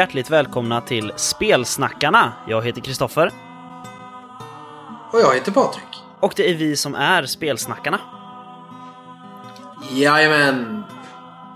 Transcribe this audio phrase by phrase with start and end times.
[0.00, 2.32] Hjärtligt välkomna till Spelsnackarna.
[2.48, 3.30] Jag heter Kristoffer.
[5.12, 5.84] Och jag heter Patrik.
[6.20, 8.00] Och det är vi som är Spelsnackarna.
[9.90, 10.82] Jajamän!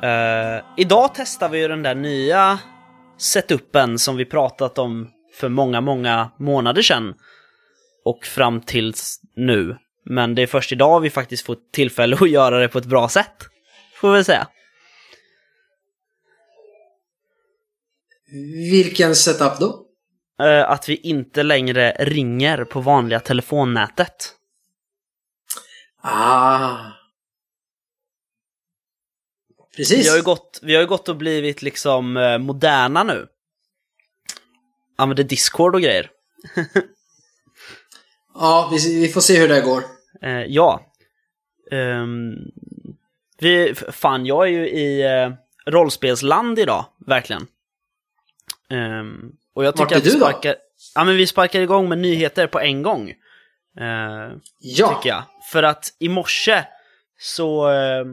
[0.03, 2.59] Uh, idag testar vi ju den där nya
[3.19, 7.15] setupen som vi pratat om för många, många månader sedan.
[8.05, 9.77] Och fram tills nu.
[10.05, 13.09] Men det är först idag vi faktiskt får tillfälle att göra det på ett bra
[13.09, 13.37] sätt.
[14.01, 14.47] Får vi säga.
[18.71, 19.81] Vilken setup då?
[20.43, 24.35] Uh, att vi inte längre ringer på vanliga telefonnätet.
[26.03, 26.77] Ah.
[29.77, 30.07] Precis.
[30.07, 33.27] Vi har ju gått, vi har ju gått och blivit liksom eh, moderna nu.
[34.97, 36.11] Använder Discord och grejer.
[38.35, 39.85] ja, vi, vi, får se hur det går.
[40.25, 40.93] Uh, ja.
[41.71, 42.35] Um,
[43.39, 45.35] vi, fan, jag är ju i uh,
[45.67, 47.47] rollspelsland idag, verkligen.
[48.71, 50.25] Um, och jag tycker Vart är att vi du då?
[50.25, 50.57] sparkar,
[50.95, 53.09] ja, men vi sparkar igång med nyheter på en gång.
[53.81, 54.89] Uh, Ja.
[54.89, 55.23] Tycker jag.
[55.53, 56.65] För att i morse
[57.19, 58.07] så uh,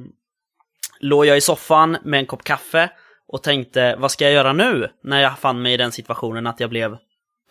[0.99, 2.89] låg jag i soffan med en kopp kaffe
[3.27, 6.59] och tänkte vad ska jag göra nu när jag fann mig i den situationen att
[6.59, 6.97] jag blev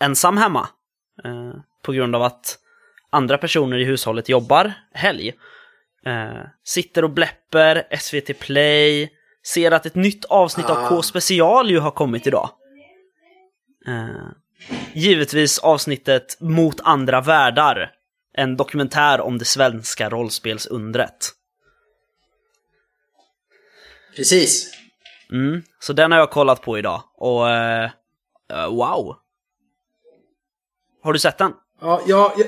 [0.01, 0.67] ensam hemma.
[1.25, 2.57] Uh, på grund av att
[3.09, 5.33] andra personer i hushållet jobbar helg.
[6.07, 9.09] Uh, sitter och bläpper, SVT Play,
[9.47, 10.89] ser att ett nytt avsnitt av Ah.
[10.89, 12.49] K special ju har kommit idag.
[13.87, 14.27] Eh,
[14.93, 17.91] givetvis avsnittet Mot andra världar.
[18.33, 21.29] En dokumentär om det svenska rollspelsundret.
[24.15, 24.71] Precis.
[25.31, 27.89] Mm, så den har jag kollat på idag och eh,
[28.69, 29.15] wow.
[31.03, 31.53] Har du sett den?
[31.81, 32.47] Ja, jag, jag,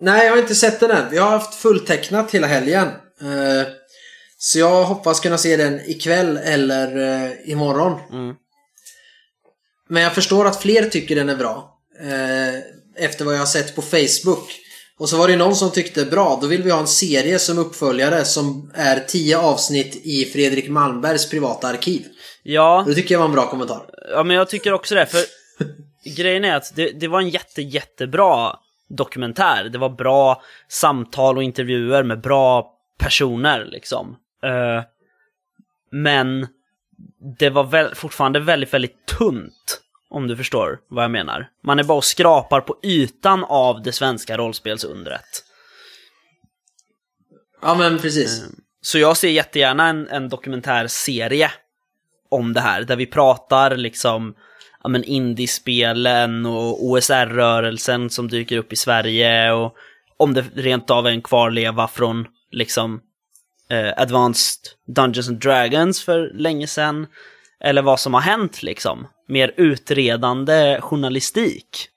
[0.00, 1.10] nej, jag har inte sett den än.
[1.10, 2.88] Vi har haft fulltecknat hela helgen.
[3.20, 3.68] Eh,
[4.38, 8.00] så jag hoppas kunna se den ikväll eller imorgon.
[8.12, 8.36] Mm.
[9.88, 11.78] Men jag förstår att fler tycker den är bra.
[12.00, 14.60] Eh, efter vad jag har sett på Facebook.
[14.98, 17.58] Och så var det någon som tyckte bra, då vill vi ha en serie som
[17.58, 22.06] uppföljare som är 10 avsnitt i Fredrik Malmbergs privata arkiv.
[22.42, 23.82] Ja, Det tycker jag var en bra kommentar.
[24.10, 25.20] ja, men jag tycker också det, för
[26.16, 28.56] grejen är att det, det var en jätte, jättebra
[28.88, 29.64] dokumentär.
[29.64, 34.16] Det var bra samtal och intervjuer med bra personer, liksom.
[34.44, 34.84] Eh,
[35.92, 36.46] men
[37.38, 39.80] det var väl, fortfarande väldigt, väldigt tunt.
[40.08, 41.48] Om du förstår vad jag menar.
[41.62, 45.44] Man är bara och skrapar på ytan av det svenska rollspelsundret.
[47.62, 48.44] Ja men precis.
[48.80, 51.50] Så jag ser jättegärna en, en dokumentärserie
[52.28, 54.34] om det här, där vi pratar liksom
[54.82, 59.74] ja, men indiespelen och OSR-rörelsen som dyker upp i Sverige och
[60.16, 63.00] om det rent av är en kvarleva från liksom
[63.70, 67.06] eh, Advanced Dungeons and Dragons för länge sedan.
[67.60, 69.06] Eller vad som har hänt liksom.
[69.28, 71.88] Mer utredande journalistik.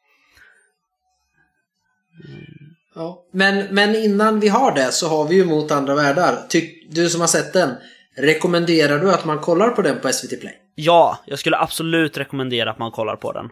[2.95, 3.25] Ja.
[3.31, 6.45] Men, men innan vi har det så har vi ju Mot andra världar.
[6.50, 7.69] Tyck, du som har sett den.
[8.17, 10.53] Rekommenderar du att man kollar på den på SVT Play?
[10.75, 13.50] Ja, jag skulle absolut rekommendera att man kollar på den.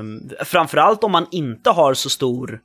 [0.00, 2.60] Um, framförallt om man inte har så stor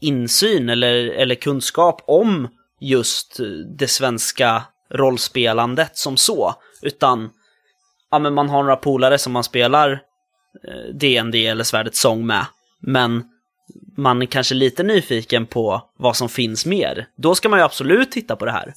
[0.00, 2.48] insyn eller, eller kunskap om
[2.80, 3.40] just
[3.78, 6.54] det svenska rollspelandet som så.
[6.82, 7.30] Utan
[8.10, 10.02] ja, men man har några polare som man spelar
[10.68, 12.46] eh, DND eller Svärdets sång med.
[12.80, 13.24] Men
[13.96, 17.08] man är kanske lite nyfiken på vad som finns mer.
[17.16, 18.74] Då ska man ju absolut titta på det här.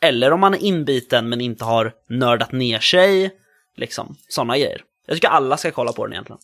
[0.00, 3.30] Eller om man är inbiten men inte har nördat ner sig.
[3.76, 4.82] Liksom, sådana grejer.
[5.06, 6.40] Jag tycker alla ska kolla på den egentligen.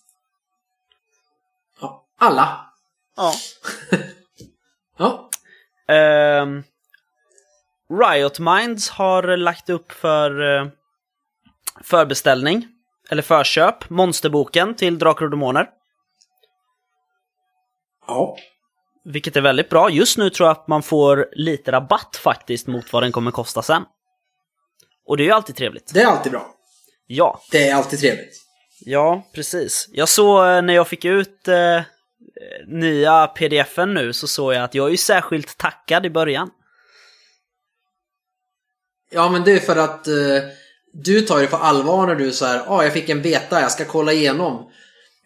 [2.18, 2.66] Alla?
[3.16, 3.32] Ja.
[4.98, 5.30] Ja.
[5.94, 6.64] Ehm,
[7.90, 10.66] Riot Minds har lagt upp för eh,
[11.84, 12.66] förbeställning,
[13.10, 15.68] eller förköp, monsterboken till Drakar och Demoner.
[18.06, 18.36] Ja.
[19.04, 19.90] Vilket är väldigt bra.
[19.90, 23.62] Just nu tror jag att man får lite rabatt faktiskt mot vad den kommer kosta
[23.62, 23.82] sen.
[25.06, 25.94] Och det är ju alltid trevligt.
[25.94, 26.46] Det är alltid bra.
[27.06, 28.34] Ja, Det är alltid trevligt.
[28.80, 29.88] ja precis.
[29.92, 31.80] Jag såg eh, när jag fick ut eh,
[32.66, 36.50] nya pdf-en nu så såg jag att jag är ju särskilt tackad i början.
[39.10, 40.14] Ja men det är för att eh,
[40.92, 43.70] du tar det på allvar när du så här, ah, jag fick en beta, jag
[43.72, 44.70] ska kolla igenom.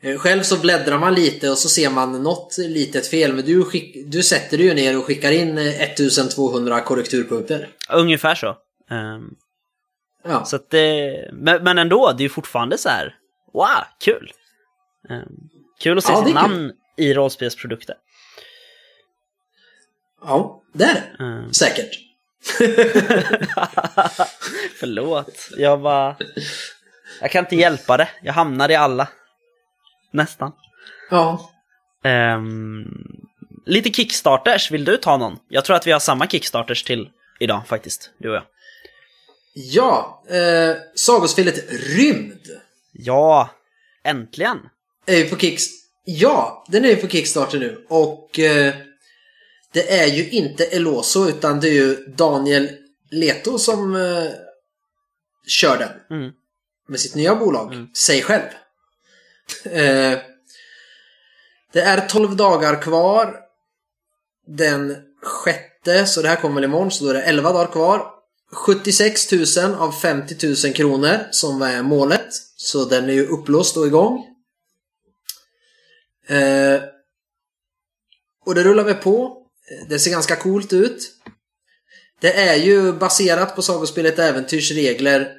[0.03, 3.65] Eh, Själv så bläddrar man lite och så ser man något litet fel men du,
[3.65, 7.69] skick, du sätter ju ner och skickar in eh, 1200 korrekturpunkter.
[7.93, 8.56] Ungefär så.
[8.91, 9.35] Ehm,
[10.25, 10.44] Ja.
[10.44, 13.15] Så att det, men, men ändå, det är ju fortfarande så här.
[13.53, 13.67] Wow,
[14.00, 14.33] kul!
[15.11, 15.23] Ehm,
[15.81, 16.50] kul att se Ja, sitt är kul.
[16.50, 17.94] namn i rollspelsprodukter.
[20.23, 21.25] ja, det är det.
[21.25, 21.91] Ehm, Säkert.
[24.81, 26.16] förlåt, jag bara...
[27.20, 28.08] Jag kan inte hjälpa det.
[28.22, 29.08] Jag hamnar i alla.
[30.10, 30.52] Nästan.
[31.10, 31.50] Ja.
[32.04, 32.84] Ehm,
[33.66, 35.38] lite kickstarters, vill du ta någon?
[35.48, 37.08] Jag tror att vi har samma kickstarters till
[37.40, 38.44] idag faktiskt, du och jag.
[39.54, 42.46] Ja, eh, sagospelet Rymd
[42.92, 43.50] Ja,
[44.04, 44.58] äntligen!
[45.06, 45.64] är ju på Kicks...
[46.04, 48.75] Ja, den är ju på Kickstarter nu och eh,
[49.72, 52.69] det är ju inte Eloso utan det är ju Daniel
[53.11, 54.31] Leto som eh,
[55.46, 56.19] kör den.
[56.19, 56.32] Mm.
[56.88, 58.49] Med sitt nya bolag, sig själv.
[59.64, 60.19] Eh,
[61.72, 63.37] det är 12 dagar kvar.
[64.46, 68.06] Den sjätte, så det här kommer väl imorgon, så då är det 11 dagar kvar.
[68.52, 72.28] 76 000 av 50 000 kronor som är målet.
[72.56, 74.26] Så den är ju upplåst och igång.
[76.26, 76.82] Eh,
[78.46, 79.46] och det rullar vi på.
[79.88, 81.12] Det ser ganska coolt ut.
[82.20, 85.32] Det är ju baserat på sagospelet Äventyrs regler.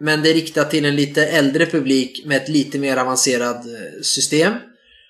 [0.00, 4.02] Men det är riktat till en lite äldre publik med ett lite mer avancerat eh,
[4.02, 4.52] system.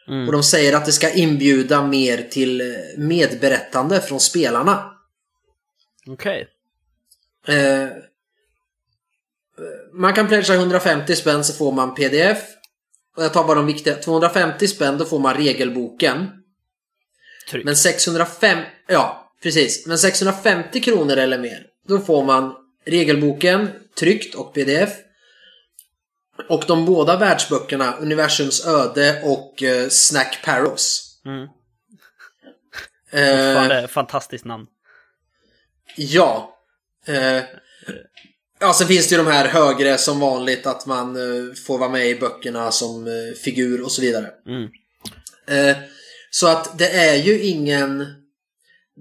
[0.09, 0.27] Mm.
[0.27, 2.67] Och de säger att det ska inbjuda mer till eh,
[2.97, 4.93] medberättande från spelarna.
[6.07, 6.49] Okej.
[7.47, 7.89] Eh,
[9.93, 12.39] man kan pledga 150 spänn så får man pdf.
[13.17, 13.95] Och jag tar bara de viktiga.
[13.95, 16.42] 250 spänn då får man regelboken.
[17.51, 17.65] Tryggt.
[17.65, 18.59] Men 605,
[18.89, 19.87] ja precis.
[19.87, 21.67] Men 650 kronor eller mer.
[21.89, 22.55] Då får man
[22.87, 24.91] regelboken tryckt och pdf.
[26.49, 31.19] Och de båda världsböckerna Universums öde och eh, Snack Paros.
[31.25, 31.43] Mm.
[33.11, 34.67] Eh, Fan, det är ett fantastiskt namn.
[35.97, 36.59] Ja.
[37.07, 37.43] Eh,
[38.61, 41.91] ja, sen finns det ju de här högre som vanligt att man eh, får vara
[41.91, 44.31] med i böckerna som eh, figur och så vidare.
[44.47, 44.71] Mm.
[46.35, 48.07] Så att det är ju ingen...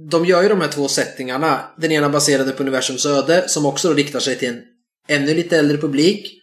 [0.09, 1.61] De gör ju de här två settingarna.
[1.77, 4.63] Den ena baserade på universums öde som också då riktar sig till en
[5.07, 6.37] ännu lite äldre publik.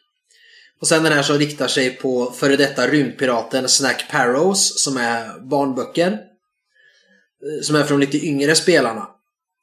[0.81, 5.41] Och sen den här som riktar sig på före detta rymdpiraten Snack Parrows som är
[5.41, 6.13] barnböcker.
[6.13, 9.09] Eh, Som är från lite yngre spelarna.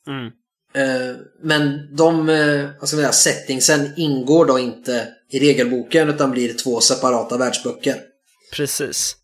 [0.08, 0.26] Mm.
[0.74, 6.32] Eh, Men de eh, vad ska man säga, settingsen ingår då inte i regelboken utan
[6.32, 8.02] blir två separata världsböcker.
[8.54, 9.16] Precis.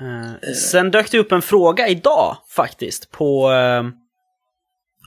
[0.00, 3.52] Eh, sen dök det upp en fråga idag faktiskt på...
[3.52, 3.84] Eh,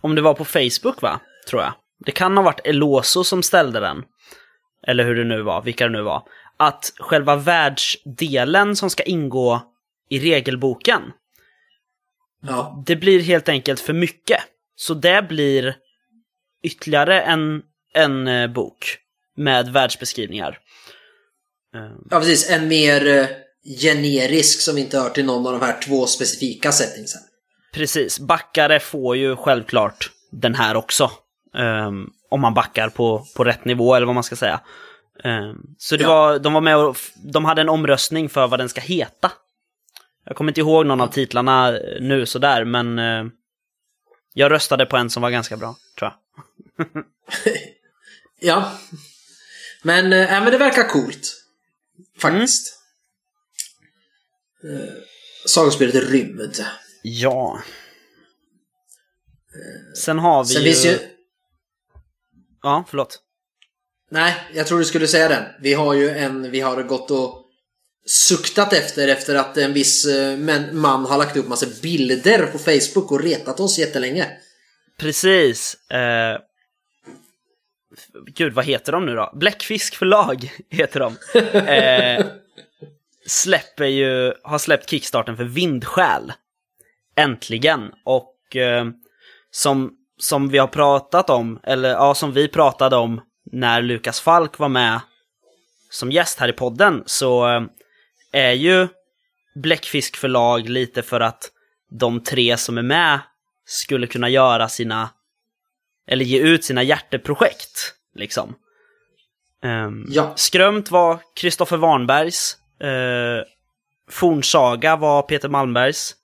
[0.01, 1.19] om det var på Facebook va?
[1.49, 1.73] Tror jag.
[2.05, 4.03] Det kan ha varit Eloso som ställde den.
[4.87, 6.23] Eller hur det nu var, vilka det nu var.
[6.57, 9.61] Att själva världsdelen som ska ingå
[10.09, 11.01] i regelboken,
[12.41, 14.39] Ja, det blir helt enkelt för mycket.
[14.75, 15.75] Så det blir
[16.63, 17.61] ytterligare en,
[17.93, 18.97] en eh, bok
[19.35, 20.59] med världsbeskrivningar.
[22.09, 22.49] Ja precis.
[22.49, 23.27] En mer eh,
[23.81, 27.21] generisk som inte hör till någon av de här två specifika settingsen.
[27.73, 31.11] Precis, backare får ju självklart den här också.
[31.57, 34.61] Ehm, om man backar på, på rätt nivå eller vad man ska säga.
[35.23, 36.09] Ehm, så det Ja.
[36.09, 39.31] var, de var med och de hade en omröstning för vad den ska heta.
[40.25, 43.25] Jag kommer inte ihåg någon av titlarna eh, nu sådär, men eh,
[44.33, 46.87] jag röstade på en som var ganska bra, tror jag.
[48.41, 48.71] Ja.
[49.83, 51.35] Men, äh, men det verkar coolt.
[52.19, 52.75] Faktiskt.
[52.75, 52.78] Mm.
[55.45, 56.65] Sagospelet Rymd.
[57.03, 57.61] Ja.
[59.95, 60.67] Sen har vi Sen ju...
[60.71, 60.99] finns ju...
[62.61, 63.19] Ja, förlåt.
[64.11, 65.43] Nej, jag tror du skulle säga den.
[65.61, 67.45] Vi har ju en vi har gått och
[68.05, 70.37] suktat efter efter att en viss eh,
[70.71, 74.27] man har lagt upp massa bilder på Facebook och retat oss jättelänge.
[74.99, 75.89] Precis.
[75.91, 76.37] Eh,
[78.35, 79.31] gud, vad heter de nu då?
[79.35, 81.17] Bläckfisk förlag heter de.
[81.57, 82.25] Eh,
[83.29, 86.33] släpper ju, har släppt kickstarten för Vindsjäl.
[87.15, 87.91] Äntligen.
[88.05, 88.85] Och eh,
[89.51, 93.21] som, som vi har pratat om, eller ja, som vi pratade om
[93.51, 94.99] när Lukas Falk var med
[95.89, 97.61] som gäst här i podden, så eh,
[98.31, 98.87] är ju
[99.55, 101.51] Bläckfisk förlag lite för att
[101.89, 103.19] de tre som är med
[103.65, 105.09] skulle kunna göra sina,
[106.07, 108.55] eller ge ut sina hjärteprojekt, liksom.
[109.63, 110.33] Um, Ja.
[110.35, 113.43] Skrömt var Kristoffer Warnbergs, Eh,
[114.09, 116.15] Fornsaga var Peter Malmbergs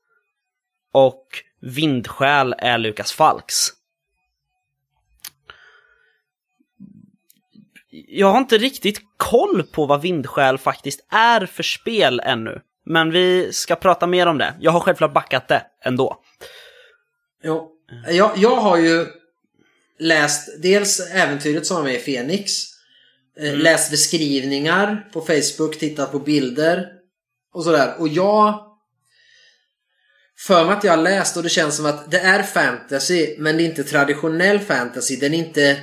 [0.94, 1.28] och
[1.62, 3.68] Vindsjäl är Lukas Falks.
[8.08, 12.62] Jag har inte riktigt koll på vad Vindsjäl faktiskt är för spel ännu.
[12.86, 14.54] Men vi ska prata mer om det.
[14.60, 16.22] Jag har självklart backat det ändå.
[17.44, 17.72] Jo.
[18.08, 19.06] Jag, jag har ju
[20.00, 22.75] läst dels äventyret som var med i Fenix
[23.40, 26.88] eh, Läst beskrivningar på Facebook, tittat på bilder
[27.54, 27.96] och sådär.
[28.00, 28.62] Och jag...
[30.38, 33.58] För mig att jag har läst och det känns som att det är fantasy men
[33.58, 35.16] det är inte traditionell fantasy.
[35.16, 35.78] Den är inte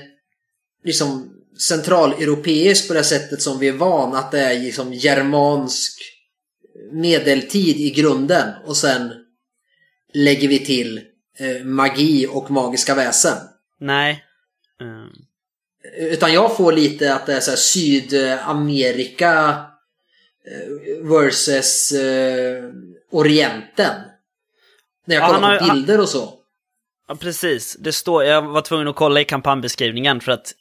[0.84, 4.14] liksom centraleuropeisk på det sättet som vi är van.
[4.14, 6.02] Att det är liksom germansk
[6.92, 8.48] medeltid i grunden.
[8.64, 9.12] Och sen
[10.12, 11.00] lägger vi till
[11.38, 13.38] eh, magi och magiska väsen.
[13.80, 14.24] Nej.
[14.80, 15.08] Mm.
[15.98, 19.48] Utan jag får lite att det är så här Sydamerika
[20.46, 22.64] eh, versus eh,
[23.10, 23.94] Orienten.
[25.06, 26.34] När jag Ja, kollar på har- bilder och så.
[27.08, 27.76] Ja, precis.
[27.80, 30.52] Det står, jag var tvungen att kolla i kampanjbeskrivningen för att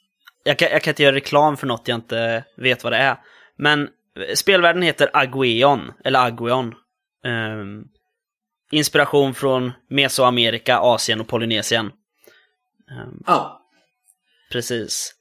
[0.44, 3.16] jag kan, jag kan inte göra reklam för något jag inte vet vad det är.
[3.56, 6.74] Men eh, spelvärlden heter Agueon, eller Agueon.
[7.24, 7.84] Ehm,
[8.70, 11.86] inspiration från Mesoamerika, Asien och Polynesien.
[12.90, 13.58] Ehm, Ja.
[14.52, 15.14] Precis.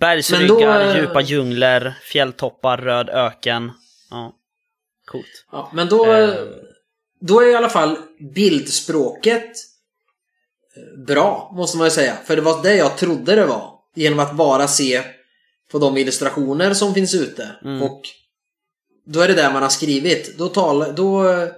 [0.00, 3.70] Bergsryggar, då, eh, djupa djungler, fjälltoppar, röd öken.
[4.10, 4.32] Ja,
[5.06, 5.44] coolt.
[5.52, 5.70] ja.
[5.74, 6.34] Men då, Eh.
[7.20, 7.96] då är i alla fall
[8.34, 9.44] bildspråket
[10.76, 12.16] eh, bra, måste man ju säga.
[12.24, 13.72] För det var det jag trodde det var.
[13.94, 15.02] Genom att bara se
[15.72, 17.48] på de illustrationer som finns ute.
[17.64, 17.82] Mm.
[17.82, 18.02] Och
[19.06, 20.38] då är det där man har skrivit.
[20.38, 21.48] Då, tal, då eh,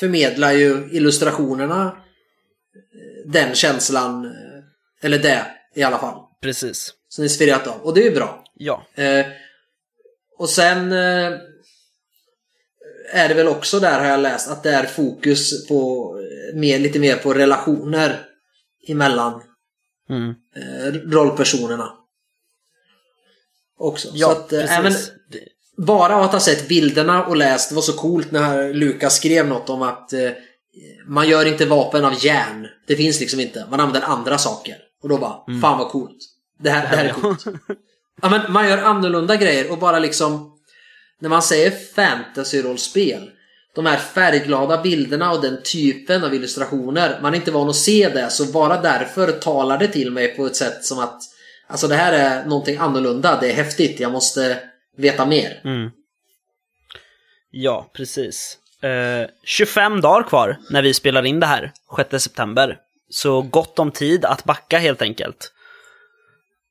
[0.00, 4.24] förmedlar ju illustrationerna eh, den känslan.
[4.24, 6.20] eh, Eller det i alla fall.
[6.42, 6.94] Precis.
[7.08, 7.80] Som inspirerat av.
[7.80, 8.44] Och det är ju bra.
[8.54, 8.86] Ja.
[8.94, 9.26] Eh,
[10.38, 11.32] och sen eh,
[13.12, 16.10] är det väl också där har jag läst att det är fokus på
[16.54, 18.26] mer, lite mer på relationer
[18.88, 19.42] emellan
[20.10, 20.34] Mm.
[20.56, 21.92] eh, rollpersonerna.
[23.78, 24.08] Också.
[24.14, 25.12] Ja, så att, eh, även, precis.
[25.76, 29.70] bara att ha sett bilderna och läst, det var så coolt när Lukas skrev något
[29.70, 30.30] om att eh,
[31.06, 32.66] man gör inte vapen av järn.
[32.86, 33.66] Det finns liksom inte.
[33.70, 34.76] Man använder andra saker.
[35.02, 36.18] Och då bara, fan vad coolt.
[36.62, 37.44] Det här, det här är coolt.
[38.22, 40.58] Ja, men man gör annorlunda grejer och bara liksom
[41.20, 43.30] när man säger fantasy-rollspel
[43.74, 48.08] de här färgglada bilderna och den typen av illustrationer man är inte van att se
[48.08, 51.22] det så bara därför talar det till mig på ett sätt som att
[51.66, 54.58] alltså det här är någonting annorlunda, det är häftigt, jag måste
[54.96, 55.60] veta mer.
[55.64, 55.90] Mm.
[57.50, 58.58] Ja, precis.
[58.82, 62.78] Eh, 25 dagar kvar när vi spelar in det här, 6 september.
[63.10, 65.52] Så gott om tid att backa helt enkelt.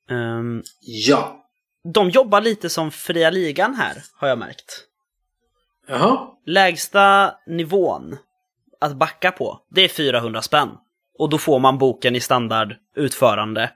[0.10, 1.46] Ehm, Ja.
[1.94, 4.86] de jobbar lite som fria ligan här, har jag märkt.
[5.88, 6.28] Jaha.
[6.46, 8.18] Lägsta nivån
[8.82, 10.70] att backa på, det är 400 spänn.
[11.20, 13.72] Och då får man boken i standard utförande.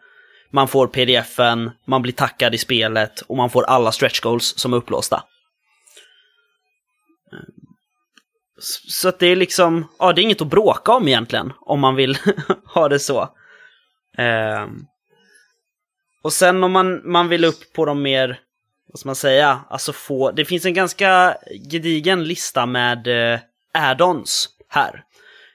[0.52, 4.74] Man får pdfen, man blir tackad i spelet och man får alla stretch goals som
[4.74, 5.24] är upplåsta.
[8.58, 11.80] S- Så att det är liksom, ja det är inget att bråka om egentligen, om
[11.80, 12.18] man vill
[12.74, 13.30] ha det så.
[14.18, 14.86] Ehm.
[16.24, 18.40] Och sen om man, man vill upp på de mer,
[18.88, 21.38] vad ska man säga, alltså få, det finns en ganska
[21.72, 23.40] gedigen lista med eh,
[23.74, 25.04] add-ons här.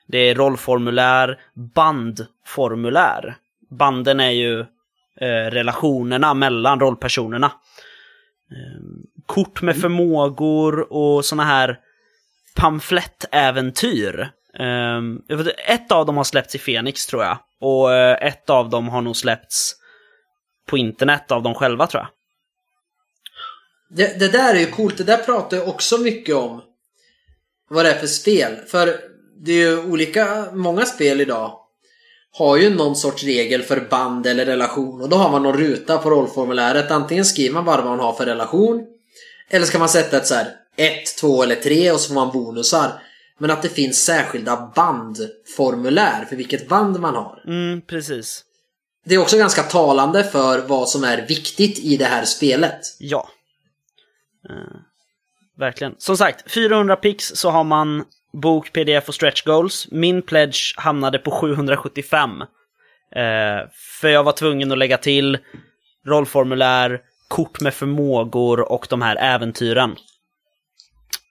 [0.06, 3.36] Det är rollformulär, bandformulär.
[3.70, 4.60] Banden är ju
[5.20, 7.52] eh, relationerna mellan rollpersonerna.
[8.50, 8.82] Eh,
[9.26, 11.78] kort med förmågor och såna här
[12.56, 14.20] pamflettäventyr.
[14.58, 15.02] Eh,
[15.66, 17.38] ett av dem har släppts i Fenix tror jag.
[17.60, 19.77] Och eh, ett av dem har nog släppts
[20.68, 22.08] på internet av dem själva tror jag.
[23.90, 26.62] Det, det där är ju coolt, det där pratar jag också mycket om.
[27.70, 28.56] Vad det är för spel.
[28.66, 29.00] För
[29.40, 31.58] det är ju olika, många spel idag
[32.32, 35.98] har ju någon sorts regel för band eller relation och då har man någon ruta
[35.98, 36.90] på rollformuläret.
[36.90, 38.86] Antingen skriver man bara vad man har för relation
[39.50, 40.46] eller ska man sätta ett så här
[40.76, 43.02] 1, 2 eller 3 och så får man bonusar.
[43.38, 47.42] Men att det finns särskilda bandformulär för vilket band man har.
[47.46, 48.44] Mm, precis.
[49.08, 52.80] Det är också ganska talande för vad som är viktigt i det här spelet.
[52.98, 53.28] Ja.
[54.50, 54.80] Uh,
[55.58, 55.94] verkligen.
[55.98, 59.88] Som sagt, 400 pix så har man bok, pdf och stretch goals.
[59.90, 62.30] Min pledge hamnade på 775.
[62.30, 63.60] Uh, eh,
[64.00, 65.38] för jag var tvungen att lägga till
[66.06, 69.96] rollformulär, kort med förmågor och de här äventyren.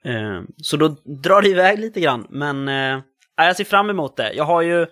[0.05, 0.87] Uh, så då
[1.23, 2.67] drar det iväg lite grann, men
[3.35, 4.33] jag ser fram emot det.
[4.33, 4.87] Jag har ju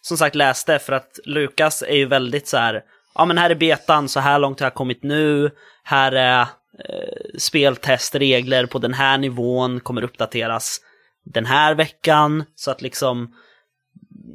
[0.00, 2.82] som sagt läste för att Lukas är ju väldigt så här,
[3.14, 5.50] ja men här är betan, så här långt har jag kommit nu,
[5.84, 10.80] här är eh, speltestregler på den här nivån, kommer uppdateras
[11.24, 13.34] den här veckan, så att liksom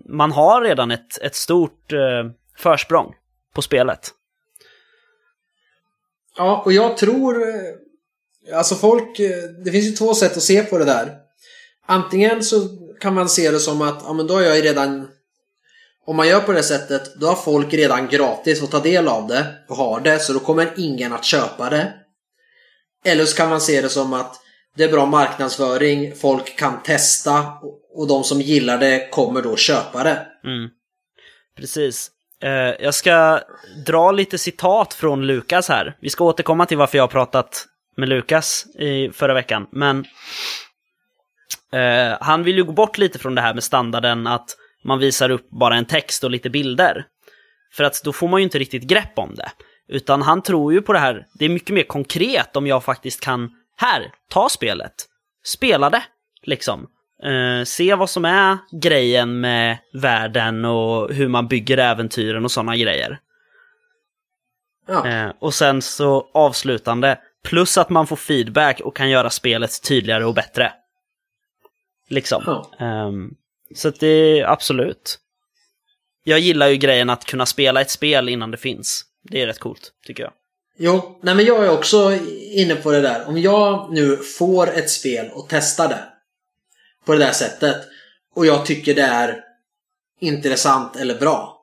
[0.09, 3.13] man har redan ett, ett stort eh, försprång
[3.53, 4.11] på spelet.
[6.37, 7.49] Ja, och jag tror...
[7.49, 9.19] Eh, alltså folk...
[9.19, 11.17] Eh, det finns ju två sätt att se på det där.
[11.85, 12.55] Antingen så
[12.99, 15.07] kan man se det som att, ja men då har jag ju redan...
[16.07, 19.27] Om man gör på det sättet, då har folk redan gratis fått ta del av
[19.27, 21.93] det och har det, så då kommer ingen att köpa det.
[23.05, 24.35] Eller så kan man se det som att
[24.75, 27.39] det är bra marknadsföring, folk kan testa
[27.93, 30.27] och- de som gillar det kommer då köpa det.
[30.43, 30.69] Mm.
[31.57, 32.11] Precis.
[32.43, 32.49] Eh,
[32.85, 33.39] jag ska
[33.85, 35.97] dra lite citat från Lukas här.
[36.01, 37.65] Vi ska återkomma till varför jag har pratat
[37.97, 39.67] med Lukas i förra veckan.
[39.71, 40.05] Men
[41.73, 44.49] eh, han vill ju gå bort lite från det här med standarden att
[44.85, 47.05] man visar upp bara en text och lite bilder.
[47.73, 49.51] För att då får man ju inte riktigt grepp om det.
[49.87, 53.21] Utan han tror ju på det här, det är mycket mer konkret om jag faktiskt
[53.21, 54.93] kan, här, ta spelet.
[55.43, 56.03] Spela det,
[56.43, 56.87] liksom.
[57.23, 62.75] Eh, se vad som är grejen med världen och hur man bygger äventyren och sådana
[62.75, 63.19] grejer.
[64.87, 65.07] Ja.
[65.07, 70.25] Eh, och sen så avslutande, plus att man får feedback och kan göra spelet tydligare
[70.25, 70.73] och bättre.
[72.09, 72.43] Liksom.
[72.45, 72.71] Ja.
[72.79, 73.31] Ehm,
[73.75, 75.19] så att det är absolut.
[76.23, 79.05] Jag gillar ju grejen att kunna spela ett spel innan det finns.
[79.23, 80.33] Det är rätt coolt, tycker jag.
[80.77, 82.19] Jo, nej men jag är också
[82.51, 83.27] inne på det där.
[83.27, 86.03] Om jag nu får ett spel och testar det
[87.05, 87.77] på det där sättet
[88.35, 89.43] och jag tycker det är
[90.19, 91.61] intressant eller bra.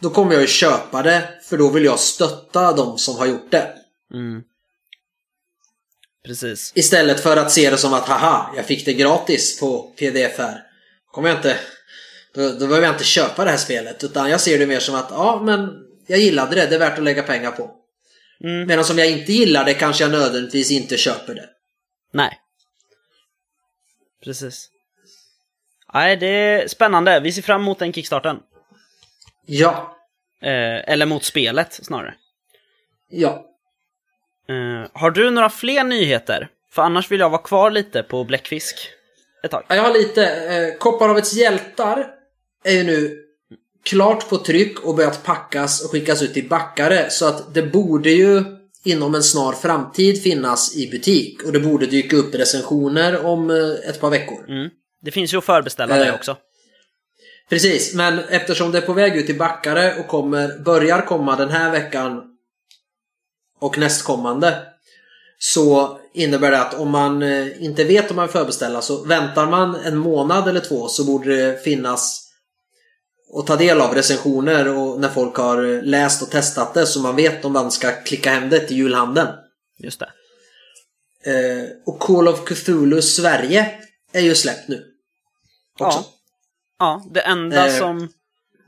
[0.00, 3.50] Då kommer jag ju köpa det för då vill jag stötta de som har gjort
[3.50, 3.74] det.
[4.14, 4.42] Mm.
[6.24, 6.72] Precis.
[6.74, 10.71] Istället för att se det som att haha, jag fick det gratis på pdf här.
[11.12, 11.58] Kommer jag inte...
[12.34, 14.04] Då, då behöver jag inte köpa det här spelet.
[14.04, 16.66] Utan jag ser det mer som att ja, men jag gillade det.
[16.66, 17.70] Det är värt att lägga pengar på.
[18.44, 18.66] Mm.
[18.66, 21.48] Medan om jag inte gillar det kanske jag nödvändigtvis inte köper det.
[22.12, 22.38] Nej.
[24.24, 24.68] Precis.
[25.94, 27.20] Nej, det är spännande.
[27.20, 28.38] Vi ser fram emot den kickstarten.
[29.46, 29.96] Ja.
[30.42, 32.14] Eh, eller mot spelet, snarare.
[33.10, 33.46] Ja.
[34.48, 36.48] Eh, har du några fler nyheter?
[36.70, 38.90] För annars vill jag vara kvar lite på Bläckfisk
[39.42, 39.64] ett tag.
[39.68, 40.26] Jag har lite...
[40.26, 42.06] Eh, Kopparhavets hjältar
[42.64, 43.18] är ju nu
[43.84, 47.10] klart på tryck och börjat packas och skickas ut till backare.
[47.10, 48.44] Så att det borde ju
[48.84, 51.42] inom en snar framtid finnas i butik.
[51.42, 54.44] Och det borde dyka upp recensioner om eh, ett par veckor.
[54.48, 54.70] Mm.
[55.02, 56.14] Det finns ju att förbeställa det Eh.
[56.14, 56.36] också.
[57.48, 61.48] Precis, men eftersom det är på väg ut till backare och kommer, börjar komma den
[61.48, 62.22] här veckan
[63.60, 64.58] och nästkommande
[65.38, 69.46] så innebär det att om man eh, inte vet om man vill förbeställa så väntar
[69.46, 72.28] man en månad eller två så borde det finnas
[73.32, 77.16] och ta del av recensioner och när folk har läst och testat det så man
[77.16, 79.28] vet om man ska klicka hem det till julhandeln.
[79.78, 80.10] Just det.
[81.24, 83.70] Eh, och Call of Cthulhu Sverige
[84.12, 84.84] är ju släppt nu.
[85.80, 85.98] Också.
[85.98, 86.04] Ja.
[86.78, 87.78] Ja, det enda Eh.
[87.78, 88.08] som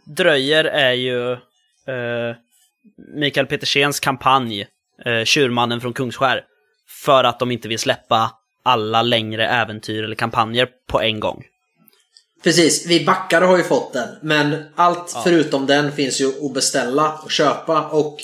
[0.07, 2.37] dröjer är ju eh,
[3.15, 4.67] Mikael Petersens kampanj,
[5.05, 6.45] eh, Tjurmannen från Kungsskär.
[7.05, 8.31] För att de inte vill släppa
[8.63, 11.45] alla längre äventyr eller kampanjer på en gång.
[12.43, 14.09] Precis, vi backare har ju fått den.
[14.23, 15.21] Men allt Ja.
[15.25, 17.89] förutom den finns ju att beställa och köpa.
[17.89, 18.17] Och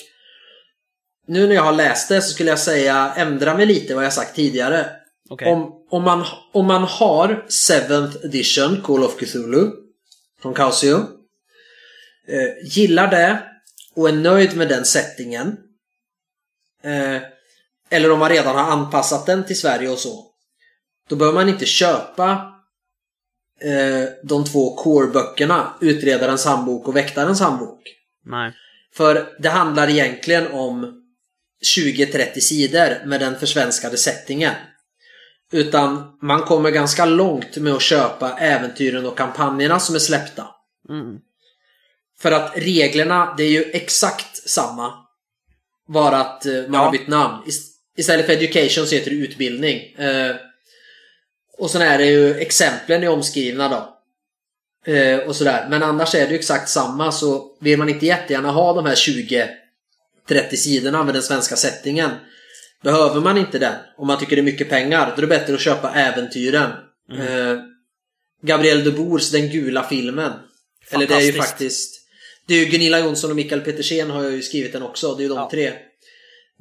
[1.27, 4.13] nu när jag har läst det så skulle jag säga ändra mig lite vad jag
[4.13, 4.89] sagt tidigare.
[5.29, 5.47] Okej.
[5.51, 9.71] Om, om, man, om man har 7th edition Call of Cthulhu
[10.41, 10.95] från Chaosio.
[12.27, 13.43] Eh, gillar det
[13.95, 15.57] och är nöjd med den settingen.
[16.83, 17.21] Eh,
[17.91, 20.25] eller om man redan har anpassat den till Sverige och så.
[21.09, 22.53] Då behöver man inte köpa
[23.61, 27.81] eh, de två core-böckerna Utredarens handbok och Väktarens handbok.
[28.25, 28.53] Nej.
[28.93, 30.97] För det handlar egentligen om
[31.77, 34.53] 20-30 sidor med den försvenskade settingen.
[35.51, 40.47] Utan man kommer ganska långt med att köpa äventyren och kampanjerna som är släppta.
[40.89, 41.17] Mm.
[42.19, 44.93] För att reglerna, det är ju exakt samma.
[45.87, 46.79] Bara att eh, man Ja.
[46.79, 47.43] har bytt namn.
[47.97, 49.93] Ist- Istället för education så heter det utbildning.
[49.97, 50.35] Eh,
[51.57, 53.97] och sen är det ju exemplen är omskrivna då.
[54.93, 55.67] Eh, och sådär.
[55.69, 58.95] Men annars är det ju exakt samma så vill man inte jättegärna ha de här
[58.95, 62.11] 20-30 sidorna med den svenska settingen.
[62.83, 65.53] Behöver man inte den, om man tycker det är mycket pengar, då är det bättre
[65.53, 66.71] att köpa äventyren.
[67.11, 67.57] Eh,
[68.43, 70.31] Gabriel de Boers Den gula filmen.
[70.89, 71.97] Eller det är ju faktiskt...
[72.47, 75.15] Det är ju Gunilla Jonsson och Mikael Petersen har ju skrivit den också.
[75.15, 75.49] Det är ju de Ja.
[75.51, 75.73] tre.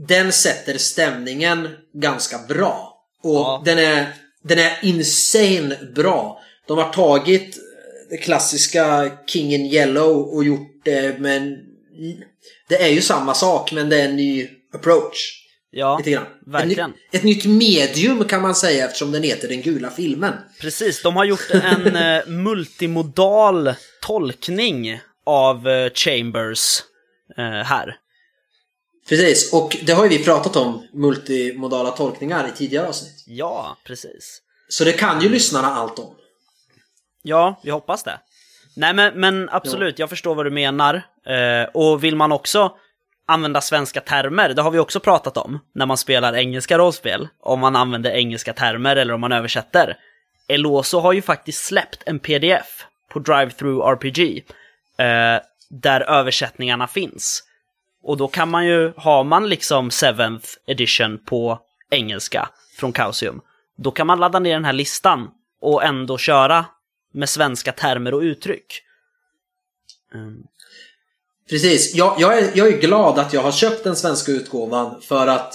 [0.08, 2.96] Den sätter stämningen ganska bra.
[3.22, 3.62] Och Ja.
[3.64, 4.06] den, är,
[4.44, 6.40] den är insane bra.
[6.68, 7.56] De har tagit
[8.10, 11.56] det klassiska King in Yellow och gjort det med en...
[12.68, 15.36] Det är ju samma sak men det är en ny approach.
[15.72, 16.26] Ja, Lite grann.
[16.46, 16.90] verkligen.
[16.90, 20.32] Ett, ett nytt medium kan man säga eftersom den heter Den gula filmen.
[20.60, 21.02] precis.
[21.02, 26.82] De har gjort en eh, multimodal tolkning av eh, Chambers
[27.36, 27.96] eh, här.
[29.10, 33.24] Precis, och det har ju vi pratat om, multimodala tolkningar i tidigare avsnitt.
[33.26, 34.42] Ja, precis.
[34.68, 36.14] Så det kan ju lyssnarna allt om.
[37.22, 38.18] Ja, vi hoppas det.
[38.76, 40.94] Nej men, men absolut, jag förstår vad du menar.
[41.26, 42.72] Eh, och vill man också
[43.26, 47.28] använda svenska termer, det har vi också pratat om när man spelar engelska rollspel.
[47.40, 49.96] Om man använder engelska termer eller om man översätter.
[50.48, 54.44] Eloso har ju faktiskt släppt en pdf på Drive-Through RPG.
[54.98, 57.44] Eh, där översättningarna finns.
[58.02, 61.58] Och då kan man ju, har man liksom 7th edition på
[61.90, 63.40] engelska från Kausium,
[63.76, 65.28] då kan man ladda ner den här listan
[65.60, 66.64] och ändå köra
[67.12, 68.82] med svenska termer och uttryck.
[70.14, 70.42] Mm.
[71.50, 71.94] Precis.
[71.94, 75.54] Jag, jag, är, jag är glad att jag har köpt den svenska utgåvan för att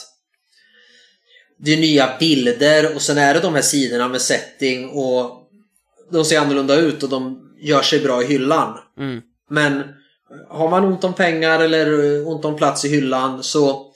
[1.58, 5.49] det är nya bilder och sen är det de här sidorna med setting och
[6.12, 8.79] de ser annorlunda ut och de gör sig bra i hyllan.
[8.97, 9.21] Mm.
[9.49, 9.84] Men
[10.50, 13.92] har man ont om pengar eller ont om plats i hyllan så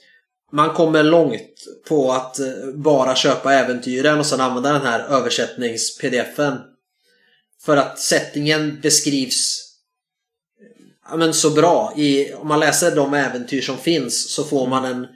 [0.52, 2.38] man kommer långt på att
[2.74, 6.58] bara köpa äventyren och sen använda den här översättnings-pdfen.
[7.62, 9.70] För att settingen beskrivs
[11.10, 11.94] ja, men så bra.
[11.96, 15.08] I, om man läser de äventyr som finns så får man en,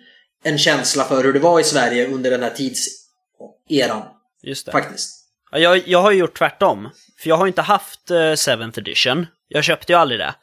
[0.44, 4.04] en känsla för hur det var i Sverige under den här tidseran.
[4.44, 4.72] Just det.
[4.72, 5.20] Faktiskt.
[5.52, 6.90] Ja, jag, jag har ju gjort tvärtom.
[7.18, 9.28] För jag har inte haft uh, 7th edition.
[9.48, 10.36] Jag köpte ju aldrig det.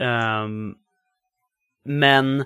[0.00, 0.74] Um,
[1.84, 2.44] men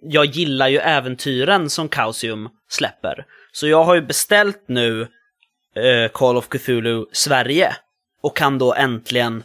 [0.00, 3.26] jag gillar ju äventyren som Kausium släpper.
[3.52, 7.76] Så jag har ju beställt nu uh, Call of Cthulhu Sverige
[8.22, 9.42] och kan då äntligen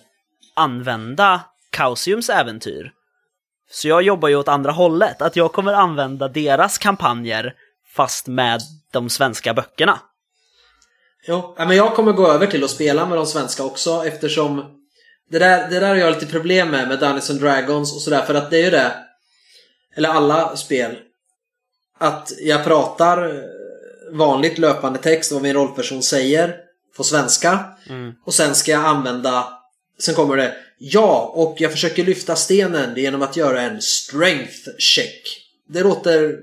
[0.54, 2.92] använda Kausiums äventyr.
[3.70, 7.54] Så jag jobbar ju åt andra hållet, att jag kommer använda deras kampanjer
[7.88, 10.00] fast med de svenska böckerna.
[11.28, 14.83] Jo, men jag kommer gå över till att spela med de svenska också eftersom
[15.30, 18.22] det där, det där har jag lite problem med, med Dungeons and Dragons och sådär,
[18.22, 18.92] för att det är ju det,
[19.96, 20.98] eller alla spel,
[21.98, 23.44] att jag pratar
[24.12, 26.56] vanligt löpande text, vad min rollperson säger,
[26.98, 27.66] på svenska.
[27.90, 28.14] Mm.
[28.26, 29.48] Och sen ska jag använda,
[30.00, 35.40] sen kommer det, ja, och jag försöker lyfta stenen genom att göra en strength check.
[35.68, 36.40] Det låter,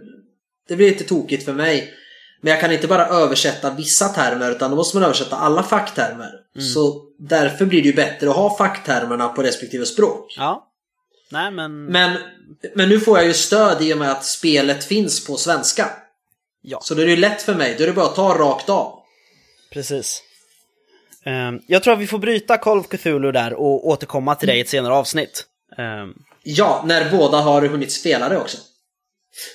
[0.68, 1.94] det blir lite tokigt för mig.
[2.40, 6.30] Men jag kan inte bara översätta vissa termer utan då måste man översätta alla facktermer.
[6.56, 6.68] Mm.
[6.68, 10.34] Så därför blir det ju bättre att ha facktermerna på respektive språk.
[10.38, 10.66] Ja.
[11.30, 11.84] Nej men...
[11.84, 12.16] Men,
[12.74, 15.90] men nu får jag ju stöd i och med att spelet finns på svenska.
[16.62, 16.80] Ja.
[16.82, 17.74] Så då är det ju lätt för mig.
[17.78, 18.98] Då är det bara att ta rakt av.
[19.72, 20.22] Precis.
[21.24, 24.58] Ehm, jag tror att vi får bryta Call of Cthulhu där och återkomma till dig
[24.58, 25.44] i ett senare avsnitt.
[25.78, 28.58] Ehm, Ja, när båda har hunnit spela det också.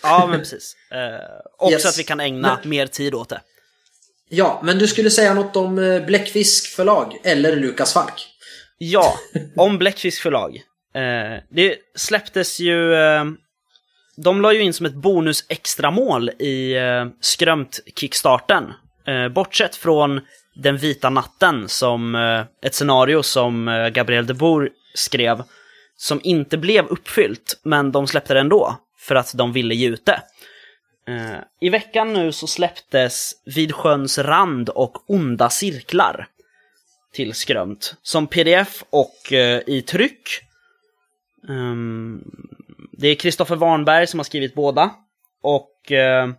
[0.04, 0.76] ja, men precis.
[0.94, 1.00] Uh,
[1.58, 1.86] också Yes.
[1.86, 3.42] att vi kan ägna Men- mer tid åt det.
[4.30, 8.28] Ja, men du skulle säga något om eh, Bläckfisk förlag eller Lukas Falk.
[8.78, 9.14] Ja,
[9.56, 10.56] om Bläckfisk förlag.
[10.96, 12.94] Eh, det släpptes ju...
[12.94, 13.26] eh,
[14.18, 18.74] de la ju in som ett bonus extramål i uh, Skrömt-kickstarten.
[19.32, 20.22] Bortsett från
[20.56, 22.16] Den vita natten, som
[22.62, 25.44] ett scenario som Gabriel de Boer skrev,
[25.98, 30.06] som inte blev uppfyllt, men de släppte det ändå, för att de ville ge ut
[30.06, 30.22] det.
[31.08, 36.28] Eh, I veckan nu så släpptes Vid sjöns rand och Onda cirklar
[37.14, 37.96] till Skrömt.
[38.02, 40.30] Som pdf och eh, i tryck.
[41.50, 42.24] Ehm,
[42.92, 44.92] det är Kristoffer Warnberg som har skrivit båda.
[45.42, 46.36] Och m-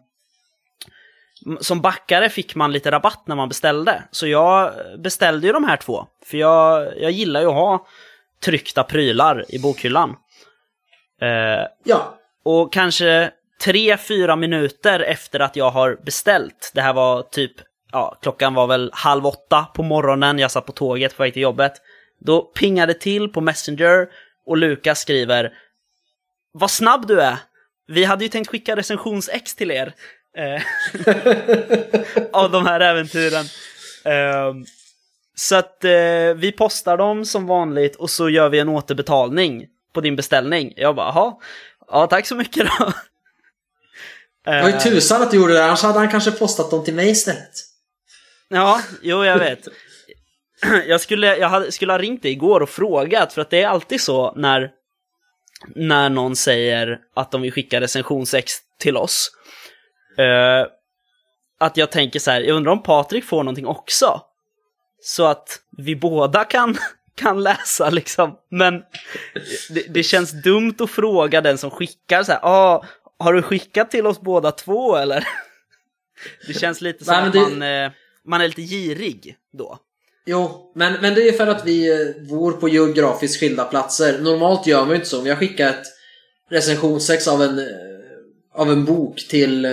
[1.60, 4.02] som backare fick man lite rabatt när man beställde.
[4.10, 6.06] Så jag beställde ju de här två.
[6.24, 7.86] För jag, jag gillar ju att ha
[8.40, 10.16] tryckta prylar i bokhyllan.
[11.84, 17.52] Ja, och kanske tre, fyra minuter efter att jag har beställt, det här var typ,
[17.92, 21.42] ja, klockan var väl halv åtta på morgonen, jag satt på tåget på väg till
[21.42, 21.72] jobbet.
[22.20, 24.08] Då pingade det till på Messenger
[24.46, 25.52] och Lukas skriver
[26.52, 27.36] Vad snabb du är!
[27.88, 29.94] Vi hade ju tänkt skicka recensions-ex till er.
[30.36, 30.62] Eh,
[32.32, 33.44] av de här äventyren.
[34.04, 34.64] Ehm,
[35.34, 40.00] så att eh, vi postar dem som vanligt och så gör vi en återbetalning på
[40.00, 40.72] din beställning.
[40.76, 41.34] Jag bara, jaha,
[41.88, 42.92] ja tack så mycket då
[44.46, 46.84] det var ju Eh, tusan att du gjorde det, annars hade han kanske postat dem
[46.84, 47.52] till mig istället.
[48.48, 49.68] Ja, jo jag vet.
[50.86, 53.68] Jag skulle, jag hade, skulle ha ringt dig igår och frågat, för att det är
[53.68, 54.70] alltid så när,
[55.74, 59.30] när någon säger att de vill skicka recensionsex till oss.
[60.18, 60.66] eh,
[61.60, 64.20] att jag tänker så här, jag undrar om Patrik får någonting också?
[65.02, 66.78] Så att vi båda kan,
[67.16, 68.36] kan läsa liksom.
[68.50, 68.82] Men
[69.70, 72.84] det, det känns dumt att fråga den som skickar så här, ah,
[73.18, 75.28] har du skickat till oss båda två eller?
[76.46, 77.90] Det känns lite som Nej, att det- man, eh,
[78.24, 79.78] man är lite girig då.
[80.26, 84.18] Jo, men, men det är för att vi eh, bor på geografiskt skilda platser.
[84.18, 85.26] Normalt gör man ju inte så.
[85.26, 85.86] Jag skickar ett
[86.50, 87.64] recensionsex av en, eh,
[88.54, 89.66] av en bok till,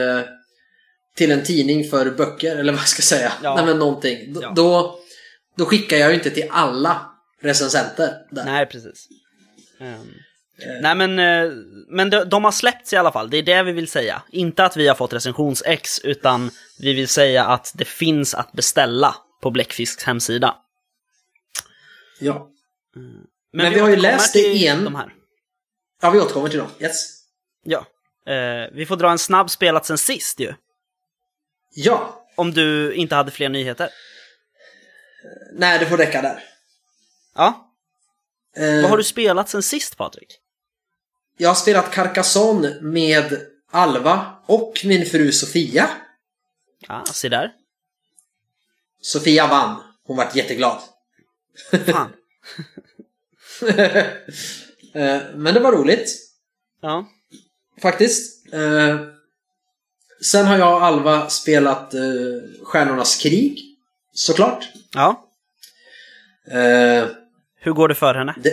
[1.15, 3.33] till en tidning för böcker, eller vad jag ska säga.
[3.43, 3.55] Ja.
[3.55, 4.33] Nej men någonting.
[4.33, 4.53] D- Ja.
[4.55, 4.99] Då,
[5.57, 8.13] då skickar jag ju inte till alla recensenter.
[8.31, 8.45] Där.
[8.45, 9.07] Nej, precis.
[9.79, 10.13] Ehm,
[10.81, 11.51] Nej, men, eh,
[11.87, 13.29] men de, de har släppts i alla fall.
[13.29, 14.21] Det är det vi vill säga.
[14.31, 19.15] Inte att vi har fått recensions-ex, utan vi vill säga att det finns att beställa
[19.41, 20.55] på Bläckfisks hemsida.
[22.19, 22.49] Ja.
[23.53, 25.13] Men vi har ju läst det till en- De här.
[26.01, 26.69] Ja, vi återkommer till dem.
[26.79, 27.23] Yes.
[27.63, 27.85] Ja.
[28.33, 30.53] Eh, vi får dra en snabb spelat sen sist ju.
[31.75, 32.25] Ja.
[32.35, 33.89] Om du inte hade fler nyheter.
[35.53, 36.43] Nej, det får räcka där.
[37.35, 37.71] Ja.
[38.57, 40.39] Eh, Vad har du spelat sen sist Patrik?
[41.37, 43.41] Jag har spelat Carcassonne med
[43.71, 45.89] Alva och min fru Sofia.
[46.87, 47.51] Ja, se där.
[49.01, 49.83] Sofia vann.
[50.03, 50.81] Hon vart jätteglad.
[51.85, 52.13] Fan.
[54.95, 56.09] Eh, Men det var roligt.
[56.81, 57.07] Ja.
[57.81, 58.53] Faktiskt.
[58.53, 58.99] Eh,
[60.23, 62.01] Sen har jag och Alva spelat eh,
[62.63, 63.77] Stjärnornas krig.
[64.13, 64.69] Såklart.
[64.93, 65.29] Ja.
[67.59, 68.35] Hur går det för henne?
[68.43, 68.51] Det,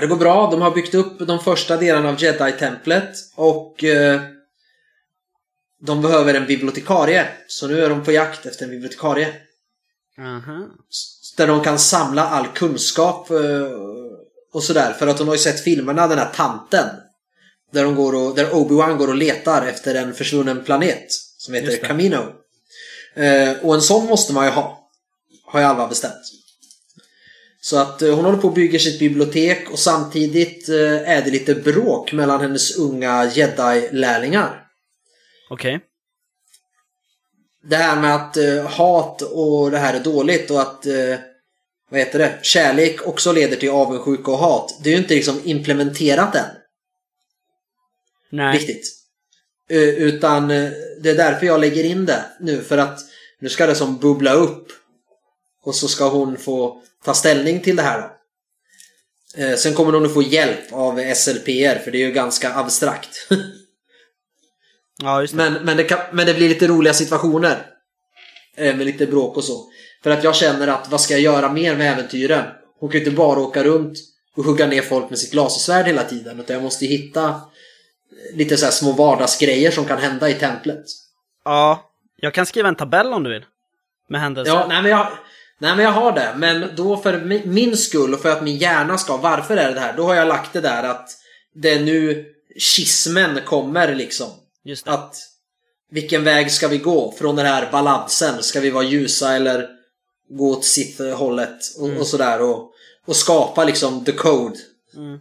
[0.00, 0.50] det går bra.
[0.50, 4.20] De har byggt upp de första delarna av Jedi-templet och eh,
[5.80, 7.28] de behöver en bibliotekarie.
[7.48, 9.34] Så nu är de på jakt efter en bibliotekarie.
[10.90, 13.70] S- Där de kan samla all kunskap eh,
[14.52, 14.92] och sådär.
[14.92, 16.88] För att hon har ju sett filmerna, den här tanten.
[17.72, 21.06] Där, de går och, där Obi-Wan går och letar efter en försvunnen planet.
[21.38, 21.66] Som heter.
[21.88, 22.32] Camino.
[23.14, 24.90] Eh, och en sån måste man ju ha.
[25.46, 26.14] Har ju Alva bestämt.
[27.64, 31.30] Så att eh, hon håller på och bygger sitt bibliotek och samtidigt eh, är det
[31.30, 34.66] lite bråk mellan hennes unga jedi-lärlingar.
[35.50, 35.80] Okej.
[37.62, 40.86] Det här med att eh, hat och det här är dåligt och att
[41.90, 42.38] vad heter det?
[42.42, 44.80] Kärlek också leder till avundsjuka och hat.
[44.82, 46.50] Det är ju inte liksom implementerat än.
[48.30, 48.58] Nej.
[48.58, 48.92] Riktigt.
[49.68, 53.00] Utan det är därför jag lägger in det nu för att
[53.40, 54.72] nu ska det som bubbla upp.
[55.64, 58.10] Och så ska hon få ta ställning till det här då.
[59.42, 63.10] Eh, sen kommer hon att få hjälp av SLPR för det är ju ganska abstrakt.
[65.02, 65.50] Ja, just det.
[65.50, 67.66] Men, men, det kan, men det blir lite roliga situationer.
[68.56, 69.70] Eh, Med lite bråk och så.
[70.02, 72.44] För att jag känner att vad ska jag göra mer med äventyren?
[72.80, 73.98] Hon kan ju inte bara åka runt
[74.36, 76.40] och hugga ner folk med sitt lasersvärd hela tiden.
[76.40, 77.40] Utan jag måste ju hitta
[78.34, 80.84] lite så här små vardagsgrejer som kan hända i templet.
[81.44, 83.44] Ja, jag kan skriva en tabell om du vill.
[84.08, 84.54] Med händelser.
[84.54, 85.08] Ja, nej men, jag,
[85.58, 86.34] nej men jag har det.
[86.36, 89.80] Men då för mi- min skull och för att min hjärna ska, varför är det
[89.80, 89.96] här?
[89.96, 91.10] Då har jag lagt det där att
[91.54, 92.26] det är nu
[92.58, 94.30] schismen kommer liksom.
[94.64, 94.90] Just det.
[94.90, 95.16] Att
[95.90, 98.42] vilken väg ska vi gå från den här balansen?
[98.42, 99.68] Ska vi vara ljusa eller
[100.28, 102.72] gå åt sitt hållet och, och sådär och,
[103.06, 104.58] och skapa liksom the code.
[104.96, 105.14] Mm.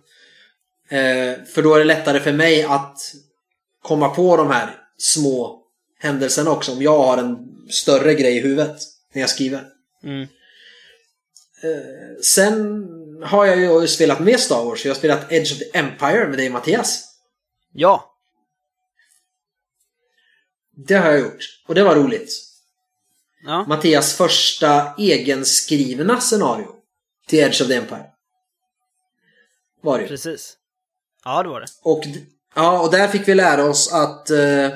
[0.89, 2.98] Eh, för då är det lättare för mig att
[3.82, 5.63] komma på de här små
[6.00, 7.38] händelserna också om jag har en
[7.69, 8.78] större grej i huvudet
[9.13, 9.67] när jag skriver.
[10.04, 10.28] Mm.
[12.24, 12.84] Sen
[13.24, 14.86] har jag ju spelat med Star Wars.
[14.86, 17.10] Jag har spelat Edge of the Empire med dig Mattias.
[17.72, 18.10] Ja,
[20.76, 21.62] Det har jag gjort.
[21.68, 22.34] Och det var roligt.
[23.44, 23.66] ja.
[23.68, 26.76] Mattias första egenskrivna scenario
[27.28, 28.06] till Edge of the Empire.
[29.82, 30.58] Var det precis.
[31.24, 31.68] Ja, det var det.
[31.82, 32.04] Och,
[32.56, 34.70] ja, och där fick vi lära oss att eh,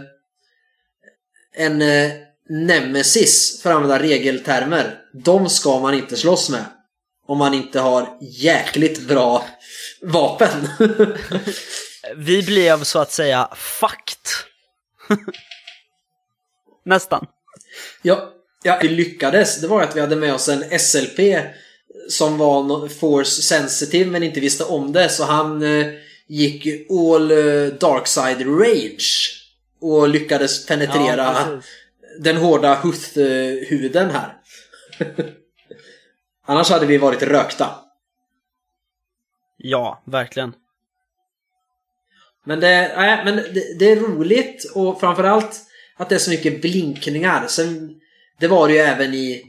[1.54, 2.12] en eh,
[2.50, 6.66] nemesis, för att använda regeltermer, de ska man inte slåss med.
[7.28, 9.46] Om man inte har jäkligt bra
[10.02, 10.70] vapen.
[12.16, 14.18] Vi blev så att säga fucked.
[16.86, 17.26] Nästan.
[18.02, 18.34] ja,
[18.64, 19.62] ja, vi lyckades.
[19.62, 21.20] Det var att vi hade med oss en SLP
[22.10, 25.10] som var force sensitive men inte visste om det.
[25.10, 25.88] Så han eh,
[26.28, 29.34] gick all eh, dark side rage.
[29.82, 31.62] Och lyckades penetrera Ja.
[32.20, 34.34] Den hårda Huth-huden här.
[36.46, 37.70] Annars hade vi varit rökta.
[39.58, 40.54] Ja, verkligen.
[42.46, 45.62] Men, det, nej, men det, det är roligt och framförallt
[45.98, 47.48] att det är så mycket blinkningar.
[47.48, 47.96] Sen,
[48.40, 49.44] det var det ju även i,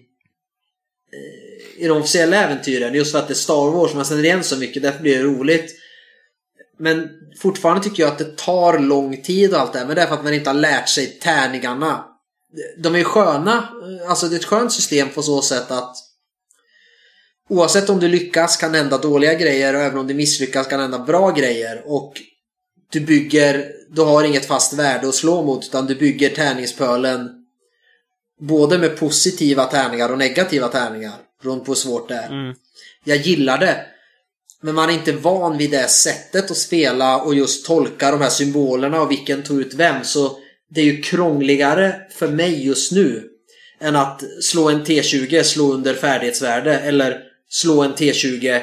[1.12, 2.94] eh, i de officiella äventyren.
[2.94, 4.82] Just för att det är Star Wars, man känner igen så mycket.
[4.82, 5.74] Därför blir det roligt.
[6.78, 9.86] Men fortfarande tycker jag att det tar lång tid och allt det här.
[9.86, 12.04] Men det är för att man inte har lärt sig tärningarna.
[12.78, 13.68] De är sköna.
[14.08, 15.96] Alltså det är ett skönt system på så sätt att
[17.48, 20.98] Oavsett om du lyckas kan hända dåliga grejer och även om du misslyckas kan hända
[20.98, 21.82] bra grejer.
[21.86, 22.12] Och
[22.92, 27.28] du bygger, du har inget fast värde att slå mot utan du bygger tärningspölen
[28.40, 31.14] både med positiva tärningar och negativa tärningar.
[31.42, 32.28] Beroende på hur svårt det är.
[32.28, 32.54] Mm.
[33.04, 33.86] Jag gillar det.
[34.60, 38.28] Men man är inte van vid det sättet att spela och just tolka de här
[38.28, 40.04] symbolerna och vilken tog ut vem.
[40.04, 40.38] Så
[40.70, 43.28] det är ju krångligare för mig just nu
[43.80, 48.62] än att slå en T20, slå under färdighetsvärde eller slå en T20,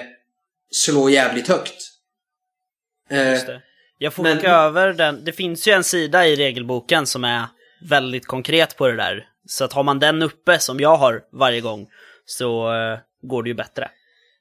[0.72, 1.76] slå jävligt högt.
[3.10, 3.40] Eh.
[3.98, 5.26] Jag får Men- över den.
[5.26, 7.44] Det finns ju en sida i regelboken som är
[7.90, 9.28] väldigt konkret på det där.
[9.48, 11.88] Så att har man den uppe, som jag har varje gång,
[12.26, 13.90] så eh, går det ju bättre.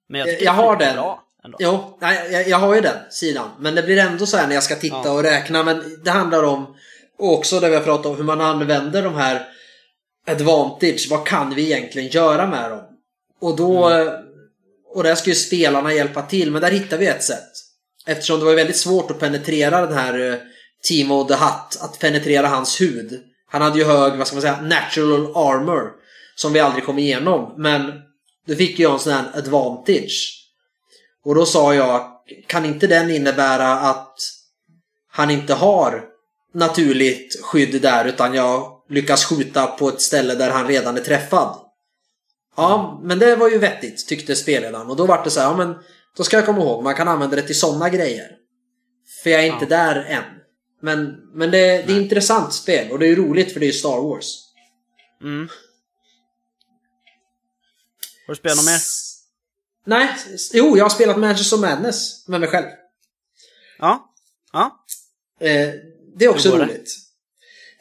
[0.09, 0.95] Men jag, tycker Jag har den.
[0.95, 1.59] Bra ändå.
[1.61, 3.51] Jo, nej, jag, jag har ju den sidan.
[3.59, 5.11] Men det blir ändå så här när jag ska titta Ja.
[5.11, 5.63] och räkna.
[5.63, 6.77] Men det handlar om,
[7.19, 9.49] och också det vi har pratat om, hur man använder de här
[10.27, 11.07] advantage.
[11.11, 12.83] Vad kan vi egentligen göra med dem?
[13.41, 13.91] Och då,
[14.95, 16.51] och där ska ju spelarna hjälpa till.
[16.51, 17.51] Men där hittar vi ett sätt.
[18.07, 20.39] Eftersom det var väldigt svårt att penetrera den här eh,
[20.83, 23.23] Timo the Hutt, att penetrera hans hud.
[23.47, 25.91] Han hade ju hög, vad ska man säga, natural armor.
[26.37, 27.55] Som vi aldrig kom igenom.
[27.57, 27.93] Men
[28.47, 30.41] då fick jag en sån här advantage.
[31.25, 32.11] Och då sa jag,
[32.47, 34.17] kan inte den innebära att
[35.11, 36.14] han inte har
[36.55, 41.61] naturligt skydd där utan jag lyckas skjuta på ett ställe där han redan är träffad?
[42.57, 45.57] Ja, men det var ju vettigt tyckte spelledaren och då var det så här, ja
[45.57, 45.75] men
[46.17, 48.31] då ska jag komma ihåg, man kan använda det till sådana grejer.
[49.23, 50.25] För jag är inte där än.
[50.83, 54.09] Men, men det, det är intressant spel och det är roligt för det är Star
[54.09, 54.41] Wars.
[55.23, 55.49] Mm.
[58.27, 58.81] Har du spelat något mer?
[59.87, 60.09] Nej,
[60.53, 62.67] jo jag har spelat Manchester Madness med mig själv.
[63.79, 64.15] Ja.
[64.53, 64.85] Ja.
[65.41, 65.75] Eh,
[66.19, 66.65] det är också det?
[66.65, 66.91] roligt.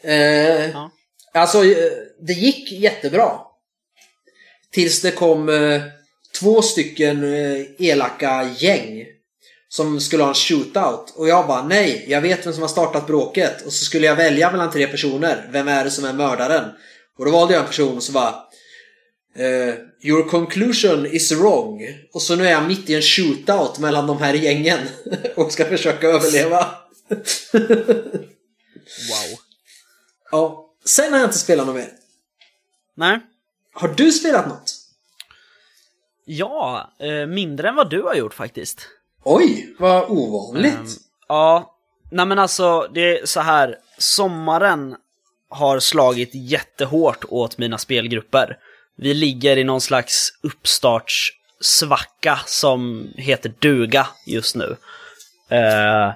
[0.04, 0.92] Eh, Ja.
[1.34, 1.92] Alltså, eh,
[2.22, 3.32] det gick jättebra.
[4.72, 5.82] Tills det kom eh,
[6.40, 9.06] två stycken eh, elaka gäng
[9.70, 11.14] som skulle ha en shootout.
[11.16, 13.66] Och jag bara nej, jag vet vem som har startat bråket.
[13.66, 15.50] Och så skulle jag välja mellan tre personer.
[15.52, 16.70] Vem är det som är mördaren?
[17.18, 18.36] Och då valde jag en person som bara
[19.38, 21.82] eh, Your conclusion is wrong.
[22.14, 24.80] Och så nu är jag mitt i en shootout mellan de här gängen.
[25.36, 26.83] och ska försöka överleva.
[29.10, 29.40] Wow.
[30.32, 30.70] ja.
[30.86, 31.90] Sen har jag inte spelat något mer.
[32.96, 33.20] Nej.
[33.74, 34.76] Har du spelat något?
[36.26, 38.88] Ja, eh, mindre än vad du har gjort faktiskt.
[39.24, 40.74] Oj, vad ovanligt.
[40.74, 40.88] Ehm,
[41.28, 41.76] ja,
[42.12, 43.78] nej men alltså det är så här.
[43.98, 44.96] Sommaren
[45.50, 48.58] har slagit jättehårt åt mina spelgrupper.
[48.98, 54.76] Vi ligger i någon slags uppstartssvacka som heter duga just nu.
[55.50, 56.14] Eh,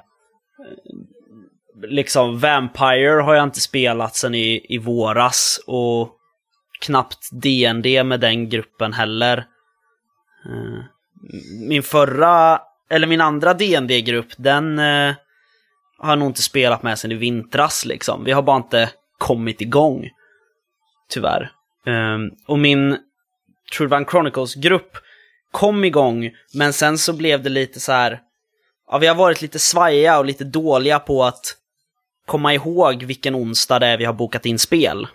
[1.83, 6.17] liksom Vampire har jag inte spelat sen i, i våras och
[6.79, 9.37] knappt DND med den gruppen heller.
[10.45, 10.83] Eh,
[11.67, 15.15] min förra, eller min andra dd grupp den eh,
[15.97, 18.23] har jag nog inte spelat med sen i vintras liksom.
[18.23, 20.09] Vi har bara inte kommit igång.
[21.09, 21.51] Tyvärr.
[21.85, 22.97] Um, och min
[23.77, 24.97] Trudvang Chronicles-grupp
[25.51, 28.19] kom igång, men sen så blev det lite så här.
[28.91, 31.55] Ja, vi har varit lite svajiga och lite dåliga på att
[32.25, 35.07] komma ihåg vilken onsdag det är vi har bokat in spel.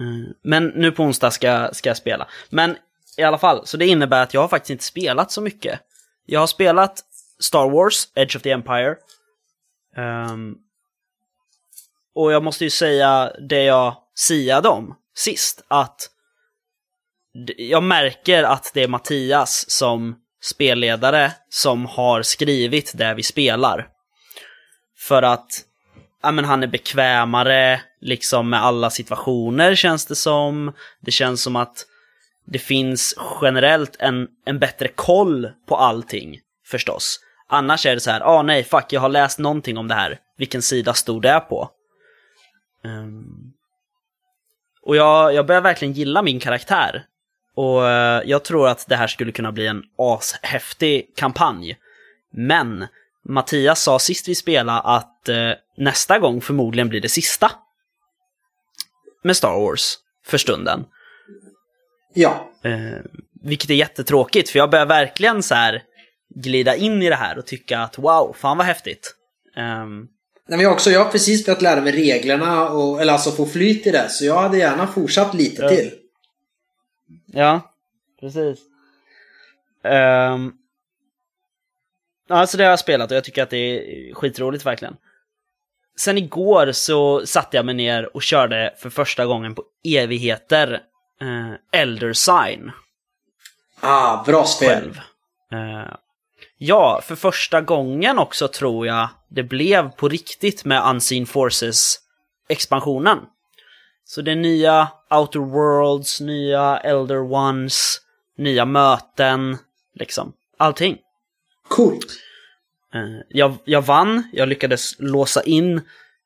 [0.00, 2.28] Mm, Men nu på onsdag ska, ska jag spela.
[2.50, 2.76] Men
[3.16, 5.80] i alla fall, så det innebär att jag har faktiskt inte spelat så mycket.
[6.26, 7.00] Jag har spelat
[7.40, 8.96] Star Wars, Edge of the Empire.
[9.96, 10.54] Ehm,
[12.14, 16.10] och jag måste ju säga det jag siade om sist, att
[17.56, 23.88] jag märker att det är Mattias som spelledare som har skrivit det vi spelar.
[24.98, 25.48] För att
[26.22, 30.72] ja, men han är bekvämare liksom med alla situationer känns det som.
[31.00, 31.86] Det känns som att
[32.46, 37.20] det finns generellt en, en bättre koll på allting förstås.
[37.48, 40.18] Annars är det så här, ah nej, fuck, jag har läst någonting om det här.
[40.36, 41.70] Vilken sida stod det på?
[42.84, 43.52] Um...
[44.82, 47.04] och jag, jag börjar verkligen gilla min karaktär.
[47.56, 51.76] Och eh, jag tror att det här skulle kunna bli en ashäftig kampanj.
[52.32, 52.86] Men
[53.28, 57.50] Mattias sa sist vi spelade att eh, nästa gång förmodligen blir det sista.
[59.22, 59.94] Med Star Wars,
[60.26, 60.84] för stunden.
[62.14, 62.50] Ja.
[62.64, 62.98] Eh,
[63.42, 65.82] vilket är jättetråkigt, för jag börjar verkligen så här
[66.34, 69.14] glida in i det här och tycka att wow, fan vad häftigt.
[69.56, 69.98] Ehm,
[70.48, 73.46] Nej, men jag, också, jag har precis börjat lära mig reglerna, och, eller alltså få
[73.46, 74.08] flyt i det.
[74.10, 75.68] Så jag hade gärna fortsatt lite Ja.
[75.68, 75.92] till.
[77.34, 77.72] Ja,
[78.20, 78.60] precis.
[79.82, 80.54] Um,
[82.28, 84.96] alltså det har jag spelat och jag tycker att det är skitroligt verkligen.
[85.96, 90.82] Sen igår så satte jag mig ner och körde för första gången på evigheter
[91.22, 92.72] uh, Elder Sign
[93.86, 95.00] Ah, bra spel.
[95.52, 95.92] Eh,
[96.58, 103.18] ja, för första gången också tror jag det blev på riktigt med Unseen Forces-expansionen.
[104.06, 108.00] Så det är nya Outer Worlds, nya Elder Ones,
[108.38, 109.58] nya möten,
[109.94, 110.32] liksom.
[110.58, 110.98] Allting.
[111.68, 112.06] Coolt.
[112.94, 115.80] Eh, jag, jag vann, jag lyckades låsa in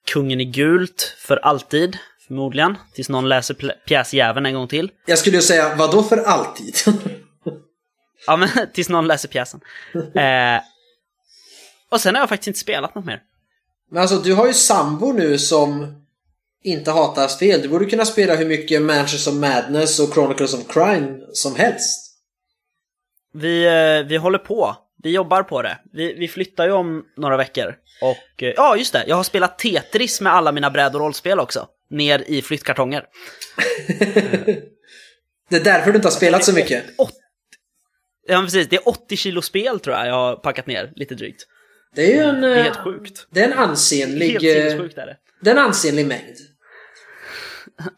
[0.06, 2.76] kungen i gult för alltid, förmodligen.
[2.94, 3.54] Tills någon läser
[3.86, 4.90] pjäsjäveln en gång till.
[5.06, 6.76] Jag skulle ju säga, vad då för alltid?
[8.26, 9.60] Ja, men tills någon läser pjäsen.
[9.94, 10.60] Eh,
[11.90, 13.22] och sen har jag faktiskt inte spelat något mer.
[13.90, 15.96] men alltså, du har ju sambo nu som
[16.64, 17.62] inte hatar spel.
[17.62, 22.14] Du borde kunna spela hur mycket Manchester of Madness och Chronicles of Crime som helst.
[23.34, 24.76] vi, eh, vi håller på.
[25.02, 25.78] Vi jobbar på det.
[25.92, 27.74] Vi, vi flyttar ju om några veckor.
[28.00, 29.04] Och eh, ja, just det.
[29.06, 31.68] Jag har spelat Tetris med alla mina bräd och rollspel också.
[31.90, 33.04] Ner i flyttkartonger.
[35.50, 36.84] Det är därför du inte har spelat så mycket.
[38.26, 38.68] Ja, precis.
[38.68, 41.46] Det är 80 kilo spel tror jag jag har packat ner, lite drygt.
[41.94, 42.40] Det är ju en...
[42.40, 43.26] Det är eh, helt sjukt.
[43.30, 44.30] Det är en ansenlig...
[44.30, 45.16] Helt sinnessjukt är det.
[45.40, 46.36] Det är en ansenlig mängd.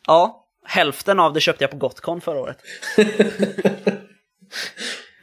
[0.06, 2.58] Ja, hälften av det köpte jag på Gotcon förra året.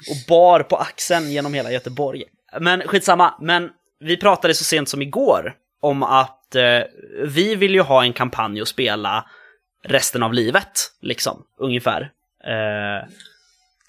[0.09, 2.23] och bar på axeln genom hela Göteborg.
[2.59, 6.81] Men skitsamma, men vi pratade så sent som igår om att eh,
[7.23, 9.25] vi vill ju ha en kampanj och spela
[9.83, 12.01] resten av livet, liksom, ungefär.
[12.43, 13.07] Eh,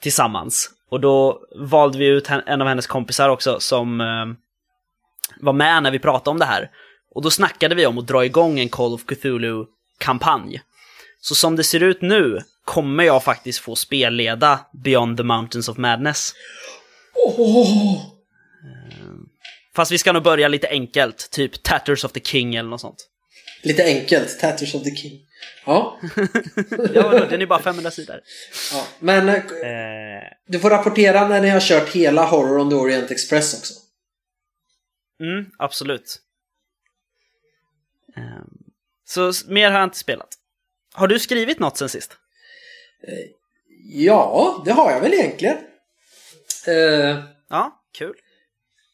[0.01, 0.71] tillsammans.
[0.91, 4.27] Och då valde vi ut en av hennes kompisar också som eh,
[5.41, 6.71] var med när vi pratade om det här.
[7.15, 10.61] Och då snackade vi om att dra igång en Call of Cthulhu-kampanj.
[11.21, 15.77] Så som det ser ut nu kommer jag faktiskt få spelleda Beyond the Mountains of
[15.77, 16.35] Madness.
[17.27, 18.03] Åh!
[19.77, 23.09] Fast vi ska nog börja lite enkelt, typ Tatters of the King eller något sånt.
[23.63, 24.39] Lite enkelt.
[24.41, 25.21] Tatters of the King.
[25.67, 26.01] Ja.
[26.95, 28.21] Ja, den är bara 500 sidor.
[28.73, 28.87] ja.
[28.99, 33.11] Men eh, Eh, du får rapportera när ni har kört hela Horror on the Orient
[33.11, 33.75] Express också.
[35.23, 36.19] mm, absolut.
[38.19, 38.43] Eh,
[39.05, 40.29] så mer har jag inte spelat.
[40.95, 42.17] Har du skrivit något sen sist?
[43.93, 45.57] Ja, det har jag väl egentligen.
[46.67, 48.15] Eh, Ja, kul.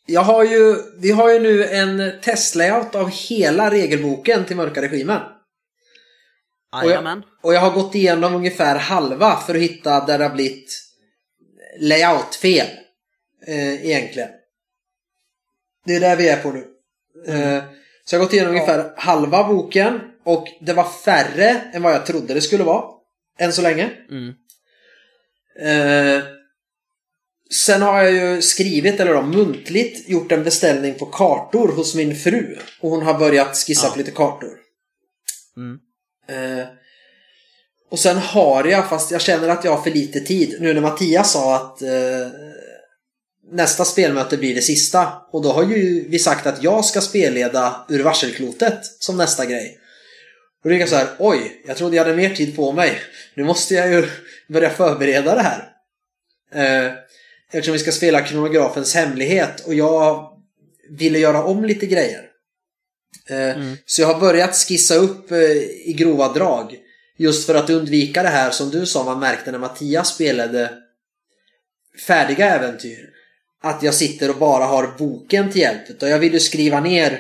[0.07, 5.21] jag har ju, vi har ju nu en testlayout av hela regelboken till Mörka Regimen.
[6.83, 10.35] Och jag, och jag har gått igenom ungefär halva för att hitta där det har
[10.35, 10.81] blivit
[11.81, 12.67] layoutfel.
[13.47, 14.29] Eh, egentligen.
[15.87, 16.67] Det är där vi är på nu.
[17.27, 17.65] Eh,
[18.05, 22.07] så jag har gått igenom ungefär halva boken och det var färre än vad jag
[22.07, 22.85] trodde det skulle vara.
[23.39, 23.91] Än så länge.
[24.11, 24.35] Mm.
[25.61, 26.25] Eh,
[27.51, 32.17] sen har jag ju skrivit, eller då, muntligt, gjort en beställning på kartor hos min
[32.17, 32.59] fru.
[32.81, 33.91] Och hon har börjat skissa Ja.
[33.93, 34.59] på lite kartor.
[35.57, 35.79] Mm.
[36.29, 36.67] Eh,
[37.91, 40.57] och sen har jag, fast jag känner att jag har för lite tid.
[40.61, 41.89] Nu när Mattias sa att eh,
[43.51, 45.13] nästa spelmöte blir det sista.
[45.31, 49.79] Och då har ju vi sagt att jag ska spelleda ur varselklotet som nästa grej.
[50.65, 53.01] Och då jag så här, oj, jag trodde jag hade mer tid på mig.
[53.35, 54.09] Nu måste jag ju
[54.49, 55.71] börja förbereda det här.
[56.55, 56.93] Eh,
[57.53, 60.31] eftersom vi ska spela kronografens hemlighet och jag
[60.91, 62.31] ville göra om lite grejer.
[63.29, 63.77] Eh, Mm.
[63.87, 65.39] Så jag har börjat skissa upp eh,
[65.89, 66.77] i grova drag.
[67.17, 70.71] Just för att undvika det här som du sa man märkte när Mattias spelade
[72.07, 73.14] färdiga äventyr.
[73.65, 75.91] Att jag sitter och bara har boken till hjälp.
[75.91, 77.19] Utan jag vill ju skriva ner eh,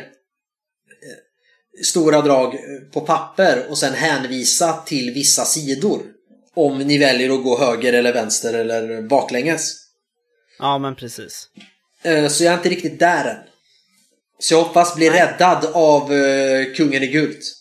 [1.84, 2.56] stora drag
[2.92, 6.02] på papper och sen hänvisa till vissa sidor.
[6.54, 9.74] Om ni väljer att gå höger eller vänster eller baklänges.
[10.58, 11.48] Ja, men precis.
[12.02, 13.36] Eh, Så jag är inte riktigt där än.
[14.38, 17.54] Så jag hoppas bli räddad av eh, kungen i gult.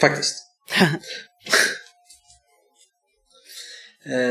[0.00, 0.36] Faktiskt.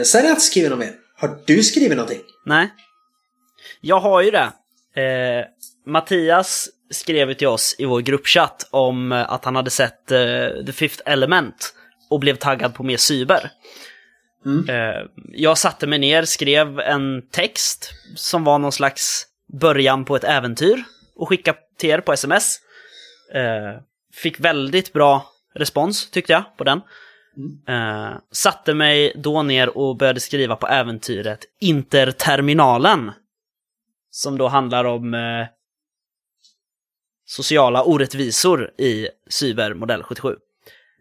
[0.05, 0.95] Sen har jag inte skrivit något mer.
[1.17, 2.21] Har du skrivit någonting?
[2.45, 2.69] Nej.
[3.81, 4.51] Jag har ju det.
[5.01, 5.45] Eh,
[5.85, 10.71] Mattias skrev till oss i vår gruppchatt om eh, att han hade sett eh, The
[10.71, 11.73] Fifth Element
[12.09, 13.51] och blev taggad på mer cyber.
[14.45, 14.69] Mm.
[14.69, 15.01] Eh,
[15.31, 19.25] jag satte mig ner, skrev en text som var någon slags
[19.59, 20.83] början på ett äventyr
[21.15, 22.59] och skickade till er på sms.
[23.33, 23.81] Eh,
[24.13, 26.81] fick väldigt bra respons tyckte jag på den.
[27.67, 33.11] Eh, satte mig då ner och började skriva på äventyret Interterminalen.
[34.11, 35.47] Som då handlar om eh,
[37.25, 40.35] sociala orättvisor i cybermodell 77.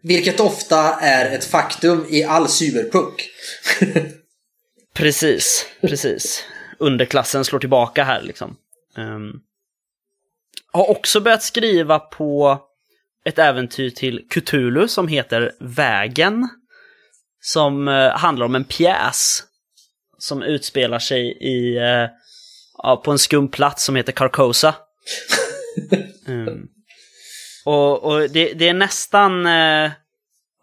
[0.03, 3.29] Vilket ofta är ett faktum i all cyberpunk.
[4.93, 6.43] Precis, precis.
[6.77, 8.57] Underklassen slår tillbaka här liksom.
[8.97, 9.39] Ehm,
[10.71, 12.59] har också börjat skriva på
[13.25, 16.49] ett äventyr till Cthulhu som heter Vägen.
[17.41, 19.43] Som eh, handlar om en pjäs
[20.17, 22.07] som utspelar sig i, eh,
[22.83, 24.75] ja, på en skum plats som heter Carcosa.
[26.27, 26.67] Ehm,
[27.65, 29.91] och och det, det är nästan, eh,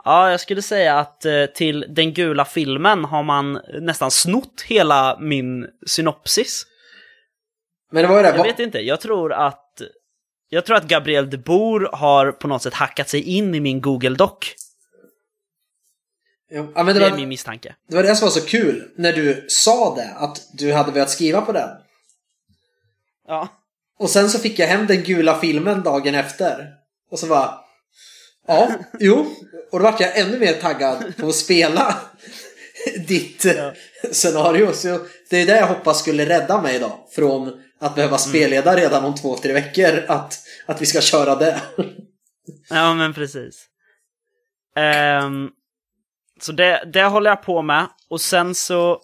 [0.04, 5.18] ja jag skulle säga att eh, till den gula filmen har man nästan snott hela
[5.20, 6.66] min synopsis.
[7.92, 8.36] Men det var ju det.
[8.36, 9.82] Jag vet inte, jag tror att
[10.48, 13.80] jag tror att Gabriel de Boer har på något sätt hackat sig in i min
[13.80, 14.32] Google Doc.
[16.50, 17.74] Ja, det, Det är var, min misstanke.
[17.88, 20.14] det var det som var så kul när du sa det.
[20.16, 21.68] Att du hade börjat skriva på den.
[23.28, 23.48] Ja.
[23.98, 26.66] Och sen så fick jag hem den gula filmen dagen efter.
[27.10, 27.60] Och så bara...
[28.46, 28.70] Ja,
[29.00, 29.34] jo.
[29.72, 31.94] Och då vart jag ännu mer taggad på att spela
[33.08, 33.72] ditt ja.
[34.12, 34.72] scenario.
[34.72, 35.00] Så
[35.30, 37.08] det är det jag hoppas skulle rädda mig då.
[37.14, 40.04] Från att behöva spelleda redan om två, tre veckor.
[40.08, 41.60] Att, att vi ska köra det.
[42.70, 43.66] ja, men precis.
[45.24, 45.50] Um,
[46.40, 47.86] så det, det håller jag på med.
[48.10, 49.00] Och sen så,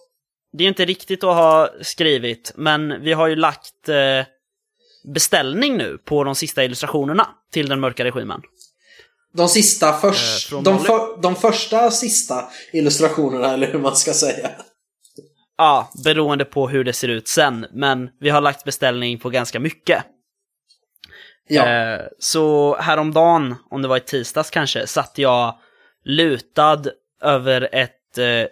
[0.57, 4.25] det är inte riktigt att ha skrivit, men vi har ju lagt eh,
[5.13, 8.41] beställning nu på de sista illustrationerna till den mörka regimen.
[9.33, 14.49] De sista först, eh, de, för, de första sista illustrationerna, eller hur man ska säga.
[15.57, 19.59] Ja, beroende på hur det ser ut sen, men vi har lagt beställning på ganska
[19.59, 20.03] mycket.
[21.47, 21.67] Ja.
[21.67, 25.59] Eh, så häromdagen, om det var i tisdags kanske, satt jag
[26.03, 26.83] lutad
[27.21, 27.91] över ett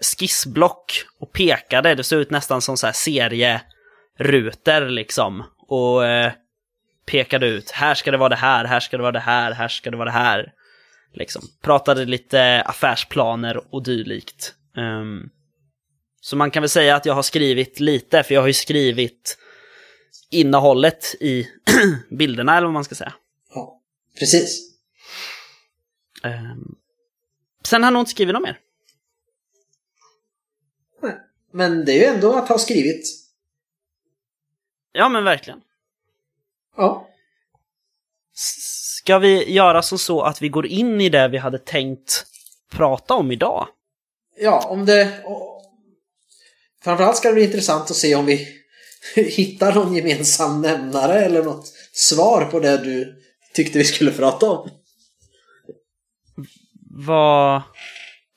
[0.01, 1.95] skissblock och pekade.
[1.95, 5.43] Det såg ut nästan som så här serierutor liksom.
[5.67, 6.31] Och eh,
[7.05, 9.67] pekade ut, här ska det vara det här, här ska det vara det här, här
[9.67, 10.53] ska det vara det här.
[11.13, 11.41] Liksom.
[11.61, 14.53] Pratade lite affärsplaner och dylikt.
[14.77, 15.29] Um,
[16.21, 19.37] så man kan väl säga att jag har skrivit lite, för jag har ju skrivit
[20.29, 21.47] innehållet i
[22.09, 23.13] bilderna, eller vad man ska säga.
[23.55, 23.81] Ja,
[24.19, 24.73] precis.
[26.23, 26.75] Um,
[27.63, 28.59] sen har jag nog inte skrivit något mer.
[31.53, 33.07] Men det är ju ändå att ha skrivit.
[34.91, 35.61] Ja, men verkligen.
[36.77, 37.09] Ja.
[38.33, 42.25] Ska vi göra som så att vi går in i det vi hade tänkt
[42.71, 43.67] prata om idag?
[44.39, 45.23] Ja, om det...
[46.83, 48.47] Framförallt ska det bli intressant att se om vi
[49.15, 53.21] hittar någon gemensam nämnare eller något svar på det du
[53.53, 54.69] tyckte vi skulle prata om.
[56.95, 57.61] Vad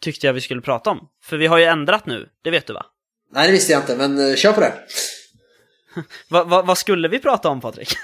[0.01, 1.09] tyckte jag vi skulle prata om?
[1.23, 2.87] För vi har ju ändrat nu, det vet du va?
[3.33, 4.75] Nej, det visste jag inte, men uh, kör på det.
[6.29, 7.97] vad va, va skulle vi prata om, Patrik?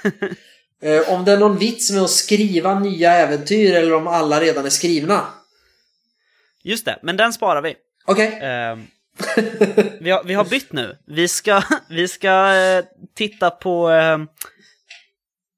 [0.85, 4.65] uh, om det är någon vits med att skriva nya äventyr eller om alla redan
[4.65, 5.27] är skrivna.
[6.63, 7.75] Just det, men den sparar vi.
[8.05, 8.27] Okej.
[8.27, 8.49] Okay.
[9.37, 9.39] Uh,
[9.99, 10.97] vi, har, vi har bytt nu.
[11.07, 14.17] Vi ska, vi ska uh, titta på uh,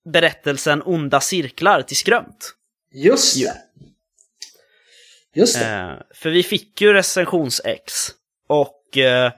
[0.05, 2.55] berättelsen Onda cirklar till Skrömt.
[2.93, 3.53] Just det.
[5.36, 5.66] Just det.
[5.66, 7.93] Eh, för vi fick ju recensions-X.
[8.47, 9.32] Och eh,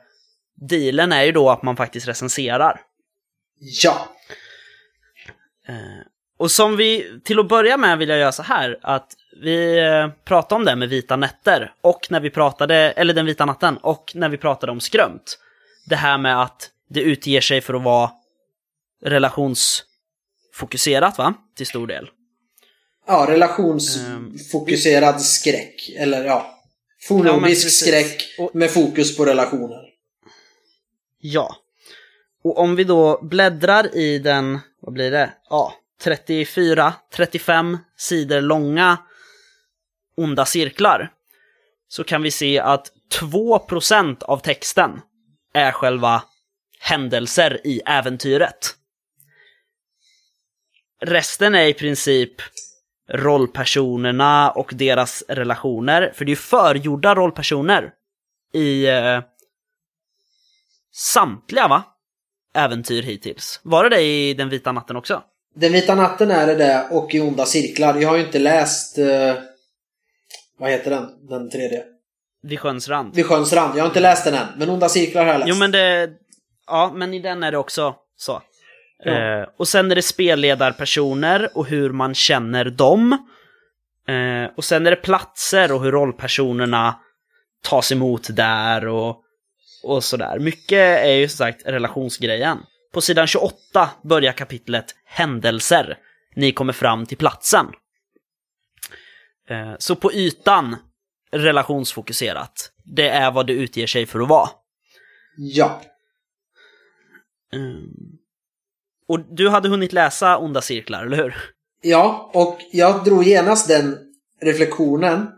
[0.62, 2.82] dealen är ju då att man faktiskt recenserar.
[3.60, 4.10] Ja.
[5.68, 5.76] Eh,
[6.38, 10.08] och som vi, till att börja med vill jag göra så här att vi eh,
[10.26, 14.12] pratade om det med vita nätter och när vi pratade, eller den vita natten, och
[14.16, 15.40] när vi pratade om skrömt.
[15.86, 18.12] Det här med att det utger sig för att vara
[19.04, 22.10] relationsfokuserat va, till stor del.
[23.08, 25.90] Ja, relationsfokuserad um, skräck.
[25.98, 26.64] Eller ja,
[27.08, 29.87] fornordisk ja, skräck med fokus på relationer.
[31.34, 31.56] Ja.
[32.44, 35.34] Och om vi då bläddrar i den, vad blir det?
[35.50, 38.98] Ja, 34, 35 sidor långa
[40.18, 41.12] onda cirklar.
[41.88, 45.02] Så kan vi se att 2% av texten
[45.54, 46.24] är själva
[46.80, 48.76] händelser i äventyret.
[51.02, 52.42] Resten är i princip
[53.10, 56.12] rollpersonerna och deras relationer.
[56.16, 57.94] För det är ju förgjorda rollpersoner
[58.54, 59.22] i eh,
[60.98, 61.84] samtliga va?
[62.56, 63.60] Äventyr hittills.
[63.64, 65.24] Var det det i Den vita natten också?
[65.56, 67.96] Den vita natten är det det och i Onda cirklar.
[67.96, 68.98] Jag har ju inte läst...
[68.98, 69.36] Eh,
[70.60, 71.28] vad heter den?
[71.30, 71.84] Den tredje?
[72.44, 73.16] Vid sjöns rand.
[73.16, 73.78] Vid sjöns rand.
[73.78, 74.48] Jag har inte läst den än.
[74.58, 75.50] Men Onda cirklar har jag läst.
[75.50, 76.10] Jo men det...
[76.68, 78.42] Ja, men i den är det också så.
[79.04, 79.12] Ja.
[79.12, 83.12] Eh, och sen är det spelledarpersoner och hur man känner dem.
[84.08, 86.96] Eh, och sen är det platser och hur rollpersonerna
[87.64, 89.24] tas emot där och,
[89.84, 90.40] och sådär.
[90.40, 92.58] Mycket är ju som sagt relationsgrejen.
[92.94, 95.98] På sidan 28 börjar kapitlet Händelser.
[96.36, 97.66] Ni kommer fram till platsen.
[99.50, 100.76] Eh, så på ytan
[101.32, 102.72] relationsfokuserat.
[102.84, 104.50] Det är vad det utger sig för att vara.
[105.38, 105.82] Ja.
[107.54, 108.18] Um,
[109.08, 111.36] och du hade hunnit läsa Onda cirklar, eller hur?
[111.82, 113.98] Ja, och jag drog genast den
[114.42, 115.30] reflektionen.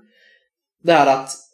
[0.83, 1.48] Det här att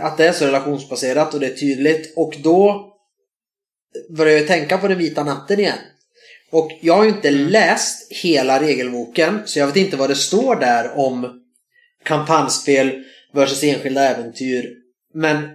[0.00, 2.12] att det är så relationsbaserat och det är tydligt.
[2.16, 2.92] Och då
[4.10, 5.78] började jag tänka på den vita natten igen.
[6.50, 7.48] Och jag har ju inte mm.
[7.48, 11.42] läst hela regelboken så jag vet inte vad det står där om
[12.04, 14.74] kampanjspel versus enskilda äventyr.
[15.14, 15.48] Men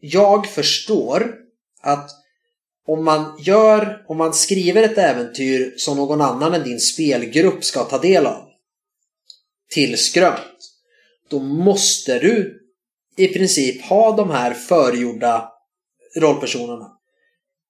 [0.00, 1.34] jag förstår
[1.80, 2.10] att
[2.86, 7.84] om man gör, om man skriver ett äventyr som någon annan än din spelgrupp ska
[7.84, 8.48] ta del av
[9.70, 10.72] till skrömt.
[11.28, 12.60] Då måste du
[13.16, 15.52] i princip ha de här förgjorda
[16.16, 16.92] rollpersonerna.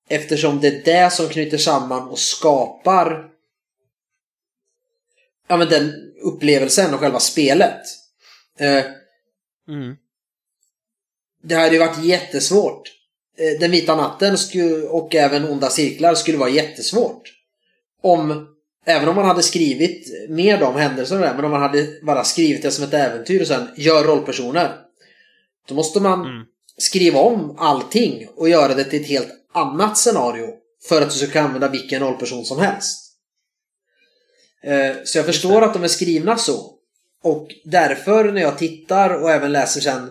[0.08, 3.30] Eftersom det är det som knyter samman och skapar
[5.48, 5.92] ja, men den
[6.22, 7.80] upplevelsen och själva spelet.
[8.58, 8.84] Eh,
[9.68, 9.96] mm.
[11.42, 12.92] det hade ju varit jättesvårt.
[13.38, 17.32] Eh, Den vita natten sku, och även onda cirklar skulle vara jättesvårt.
[18.02, 18.46] Om,
[18.86, 22.62] även om man hade skrivit med de händelserna där, men om man hade bara skrivit
[22.62, 24.85] det som ett äventyr och sen gör rollpersoner.
[25.68, 26.46] Då måste man Mm.
[26.78, 30.46] skriva om allting och göra det till ett helt annat scenario.
[30.88, 33.02] För att du ska kunna använda vilken rollperson som helst.
[34.62, 36.72] Eh, Så jag förstår att de är skrivna så.
[37.22, 40.10] Och därför när jag tittar och även läser sen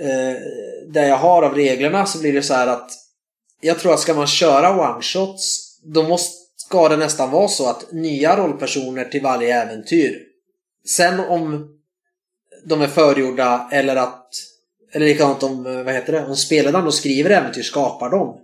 [0.00, 0.36] eh,
[0.88, 2.90] det jag har av reglerna så blir det så här att
[3.60, 7.92] jag tror att ska man köra one-shots då måste, ska det nästan vara så att
[7.92, 10.18] nya rollpersoner till varje äventyr.
[10.86, 11.68] Sen om
[12.64, 14.28] de är förgjorda eller att
[14.92, 18.40] eller likadant om, vad heter det, om spelaren då skriver äventyr skapar dem.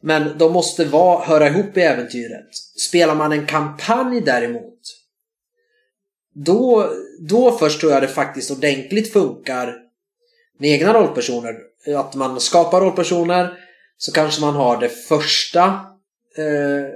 [0.00, 2.48] Men de måste vara, höra ihop i äventyret.
[2.88, 4.76] Spelar man en kampanj däremot
[6.44, 9.76] då, då först tror jag det faktiskt ordentligt funkar
[10.58, 11.54] med egna rollpersoner.
[11.96, 13.58] Att man skapar rollpersoner
[13.98, 15.64] så kanske man har det första
[16.36, 16.92] eh,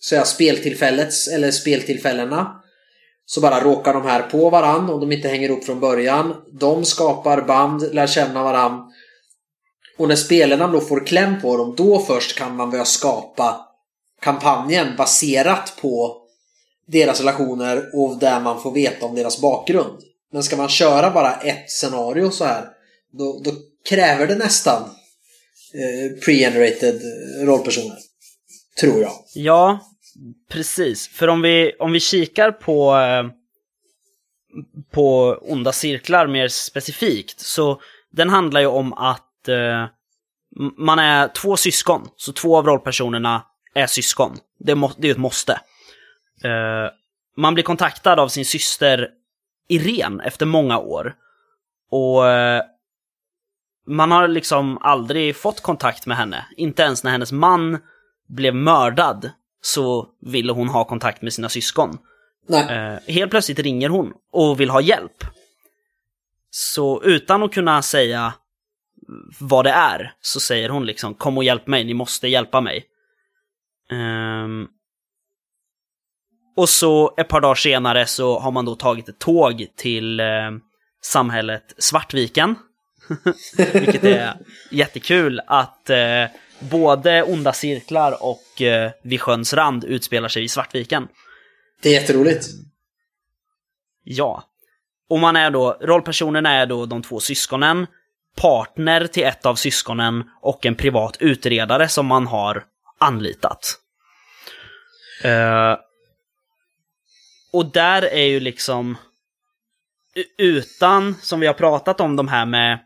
[0.00, 2.57] så jag, speltillfällets eller speltillfällena.
[3.30, 6.34] Så bara råkar de här på varann om de inte hänger ihop från början.
[6.52, 8.92] De skapar band, lär känna varann.
[9.98, 13.66] Och när spelarna då får kläm på dem, då först kan man börja skapa
[14.20, 16.22] kampanjen baserat på
[16.86, 19.98] deras relationer och där man får veta om deras bakgrund.
[20.32, 22.68] Men ska man köra bara ett scenario så här,
[23.12, 23.50] då, då
[23.88, 24.82] kräver det nästan
[25.74, 27.98] eh, pre-generated eh, rollpersoner.
[28.80, 29.12] Tror jag.
[29.34, 29.80] Ja,
[30.50, 31.08] precis.
[31.08, 33.26] För om vi, om vi kikar på, eh,
[34.90, 39.86] på onda cirklar mer specifikt, så den handlar ju om att eh,
[40.76, 43.42] man är två syskon, så två av rollpersonerna
[43.74, 44.36] är syskon.
[44.58, 45.52] Det, må, det är ju ett måste.
[46.44, 46.90] Eh,
[47.36, 49.08] man blir kontaktad av sin syster
[49.68, 51.14] Irene efter många år.
[51.90, 52.62] Och eh,
[53.86, 56.46] man har liksom aldrig fått kontakt med henne.
[56.56, 57.78] Inte ens när hennes man
[58.28, 59.30] blev mördad
[59.60, 61.98] så ville hon ha kontakt med sina syskon.
[62.48, 62.76] Nej.
[62.76, 65.24] Eh, helt plötsligt ringer hon och vill ha hjälp.
[66.50, 68.34] Så utan att kunna säga
[69.40, 72.84] vad det är så säger hon liksom kom och hjälp mig, ni måste hjälpa mig.
[73.90, 74.66] Ehm,
[76.56, 80.50] och så ett par dagar senare så har man då tagit ett tåg till eh,
[81.02, 82.54] samhället Svartviken.
[83.72, 84.34] Vilket är
[84.70, 86.24] jättekul att eh,
[86.58, 91.08] både Onda Cirklar och eh, Vid sjöns rand utspelar sig i Svartviken.
[91.82, 92.46] Det är jätteroligt.
[94.04, 94.44] Ja.
[95.08, 97.86] Och man är då, rollpersonerna är då de två syskonen,
[98.36, 102.64] partner till ett av syskonen och en privat utredare som man har
[102.98, 103.74] anlitat.
[105.24, 105.76] Eh,
[107.52, 108.96] och där är ju liksom,
[110.38, 112.78] utan, som vi har pratat om, de här med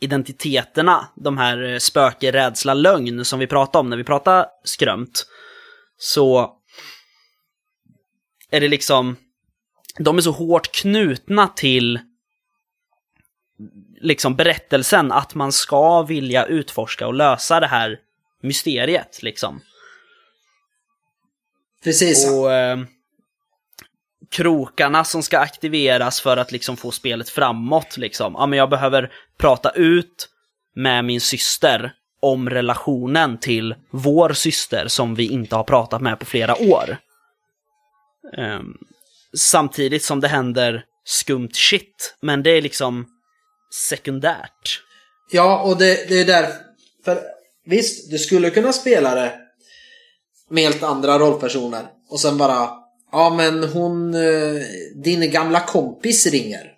[0.00, 5.26] identiteterna, de här eh, spöke, rädsla, lögn som vi pratade om när vi pratade skrömt,
[5.98, 6.56] så
[8.50, 9.16] är det liksom,
[9.98, 12.00] de är så hårt knutna till
[14.00, 18.00] liksom berättelsen att man ska vilja utforska och lösa det här
[18.42, 19.60] mysteriet liksom.
[21.84, 22.30] Precis.
[22.30, 22.78] Och eh,
[24.34, 28.34] krokarna som ska aktiveras för att liksom få spelet framåt liksom.
[28.38, 30.28] Ja men jag behöver prata ut
[30.74, 36.26] med min syster om relationen till vår syster som vi inte har pratat med på
[36.26, 36.96] flera år.
[38.36, 38.78] Um,
[39.36, 43.06] samtidigt som det händer skumt shit, men det är liksom
[43.88, 44.82] sekundärt.
[45.30, 46.48] Ja, och det, det är där...
[47.04, 47.22] För
[47.66, 49.32] visst, du skulle kunna spela det
[50.50, 51.86] med helt andra rollpersoner.
[52.08, 52.83] Och sen bara...
[53.14, 54.14] Ja, men hon...
[54.14, 54.62] eh,
[54.94, 56.70] Din gamla kompis ringer.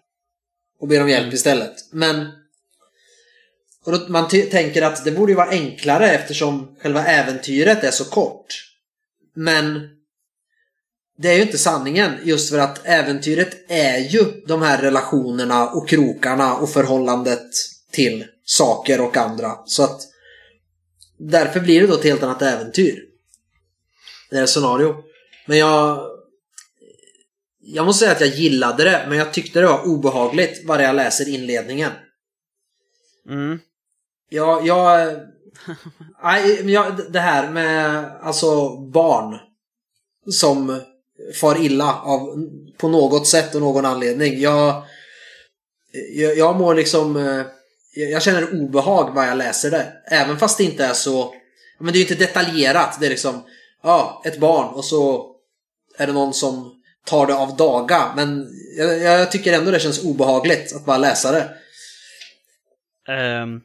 [0.80, 1.74] Och ber om hjälp istället.
[1.92, 2.26] Men...
[3.84, 8.04] Och då, man tänker att det borde ju vara enklare eftersom själva äventyret är så
[8.04, 8.46] kort.
[9.34, 9.80] Men...
[11.18, 15.88] Det är ju inte sanningen just för att äventyret är ju de här relationerna och
[15.88, 17.46] krokarna och förhållandet
[17.90, 19.52] till saker och andra.
[19.66, 20.00] Så att
[21.18, 23.04] därför blir det då ett helt annat äventyr.
[24.30, 24.94] Det här scenario.
[25.46, 26.15] Men jag...
[27.68, 30.96] Jag måste säga att jag gillade det, men jag tyckte det var obehagligt bara jag
[30.96, 31.92] läser inledningen.
[33.28, 33.58] Mm.
[34.28, 34.66] Jag...
[34.66, 35.16] jag
[36.22, 39.38] nej, jag, det här med alltså barn
[40.30, 40.80] som
[41.40, 42.46] far illa av
[42.76, 44.40] på något sätt och någon anledning.
[44.40, 44.82] Jag,
[46.14, 47.16] jag, jag mår liksom...
[47.16, 47.46] eh,
[47.94, 49.92] Jag jag känner obehag när jag läser det.
[50.10, 51.34] Även fast det inte är så...
[51.78, 53.00] Men det är ju inte detaljerat.
[53.00, 53.42] Det är liksom...
[53.82, 55.34] Ja, ett barn och så
[55.98, 56.75] är det någon som
[57.06, 58.12] tar det av daga.
[58.16, 58.46] Men
[58.78, 61.48] jag, jag tycker ändå det känns obehagligt att bara läsa det.
[63.42, 63.60] Um,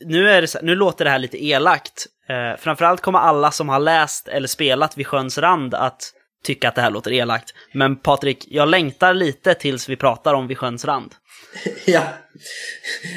[0.00, 2.06] nu, är det så, nu låter det här lite elakt.
[2.30, 6.12] Uh, framförallt kommer alla som har läst eller spelat vid sjöns rand att
[6.44, 7.54] tycka att det här låter elakt.
[7.72, 11.14] Men Patrik, jag längtar lite tills vi pratar om vid sjöns rand.
[11.84, 12.02] ja.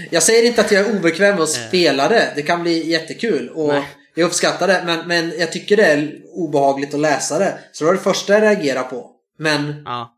[0.10, 1.68] Jag säger inte att jag är obekväm med att uh.
[1.68, 2.34] spela det.
[2.36, 3.50] Det kan bli jättekul.
[3.50, 3.84] Och Nej.
[4.20, 4.84] Jag uppskattar det.
[4.86, 7.60] Men, men jag tycker det är obehagligt att läsa det.
[7.72, 9.12] Så det var det första jag reagerade på.
[9.38, 9.82] Men...
[9.86, 10.16] Ja.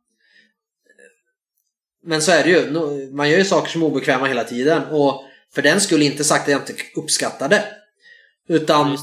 [2.03, 2.71] Men så är det ju.
[3.11, 4.85] Man gör ju saker som är obekväma hela tiden.
[4.85, 5.23] Och
[5.53, 7.65] för den skulle inte sagt att jag inte uppskattar det.
[8.47, 8.97] Utan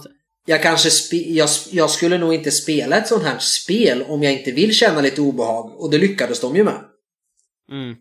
[0.47, 4.53] jag kanske jag, jag skulle nog inte spela ett sånt här spel om jag inte
[4.53, 5.81] vill känna lite obehag.
[5.81, 6.85] Och det lyckades de ju med.
[7.71, 7.97] Mm.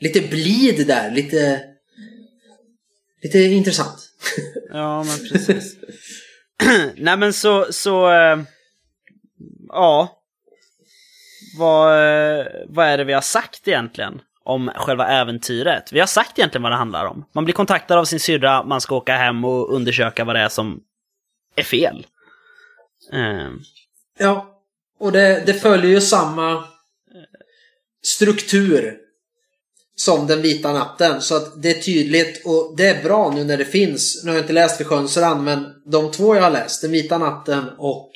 [0.00, 1.64] Lite blid där, lite...
[3.22, 4.09] Lite intressant.
[4.72, 5.76] Ja, men precis.
[6.96, 8.10] Nej men så, så...
[8.12, 8.38] Äh,
[9.68, 10.16] ja.
[11.58, 14.20] Vad, äh, vad är det vi har sagt egentligen?
[14.44, 15.92] om själva äventyret.
[15.92, 17.24] Vi har sagt egentligen vad det handlar om.
[17.32, 20.48] Man blir kontaktad av sin syrra, man ska åka hem och undersöka vad det är
[20.48, 20.80] som
[21.56, 22.06] är fel.
[23.14, 23.50] Uh.
[24.18, 24.60] Ja,
[24.98, 26.64] och det, det följer ju samma
[28.02, 28.98] struktur
[30.00, 31.22] som den vita natten.
[31.22, 34.20] Så att det är tydligt och det är bra nu när det finns.
[34.24, 37.18] Nu har jag inte läst Vid sjöns men de två jag har läst, Den vita
[37.18, 38.10] natten och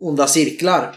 [0.00, 0.96] Onda cirklar.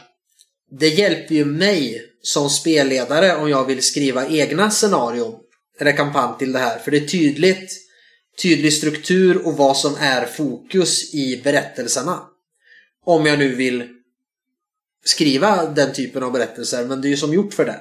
[0.80, 5.36] Det hjälper ju mig som spelledare om jag vill skriva egna scenarion
[5.80, 6.80] eller kampanj till det här.
[6.80, 7.74] För det är tydligt,
[8.42, 12.20] tydlig struktur och vad som är fokus i berättelserna.
[13.06, 13.88] Om jag nu vill
[15.06, 17.80] skriva den typen av berättelser, men det är ju som gjort för det.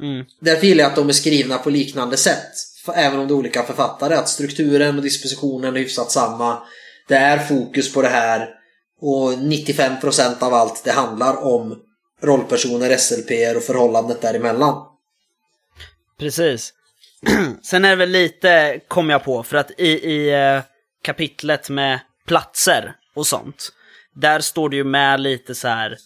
[0.00, 0.26] Mm.
[0.40, 2.52] Därför gillar jag att de är skrivna på liknande sätt.
[2.94, 4.14] Även om det är olika författare.
[4.14, 6.62] Att strukturen och dispositionen är hyfsat samma.
[7.08, 8.48] Det är fokus på det här.
[9.00, 11.78] Och 95% av allt det handlar om
[12.22, 14.86] rollpersoner, SLP och förhållandet däremellan.
[16.18, 16.72] Precis.
[17.62, 20.62] Sen är det väl lite, kom jag på, för att i, i eh,
[21.02, 23.72] kapitlet med platser och sånt,
[24.14, 25.96] där står det ju med lite så här,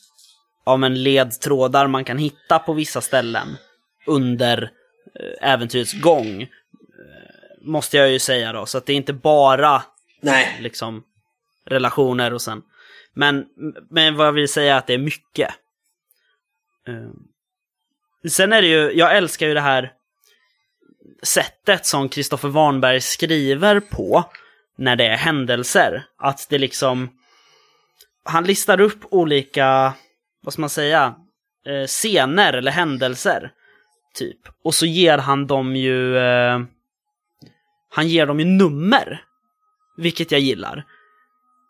[0.67, 3.57] ja men ledtrådar man kan hitta på vissa ställen
[4.07, 4.71] under
[5.21, 6.43] eh, äventyrets gång.
[6.43, 6.49] Eh,
[7.61, 9.83] måste jag ju säga då, så att det är inte bara
[10.21, 10.57] Nej.
[10.61, 11.05] liksom
[11.67, 12.63] relationer och sen.
[13.15, 13.47] Men,
[13.91, 15.55] men vad jag vill säga är att det är mycket.
[16.89, 17.29] Ehm,
[18.29, 19.93] sen är det ju, jag älskar ju det här
[21.23, 24.25] sättet som Kristoffer Warnberg skriver på
[24.77, 26.05] när det är händelser.
[26.19, 27.19] Att det liksom,
[28.25, 29.93] han listar upp olika,
[30.43, 31.15] vad ska man säga,
[31.67, 33.53] eh, scener eller händelser.
[34.15, 34.39] Typ.
[34.63, 36.61] Och så ger han dem ju, eh,
[37.91, 39.25] han ger dem ju nummer.
[39.97, 40.85] Vilket jag gillar.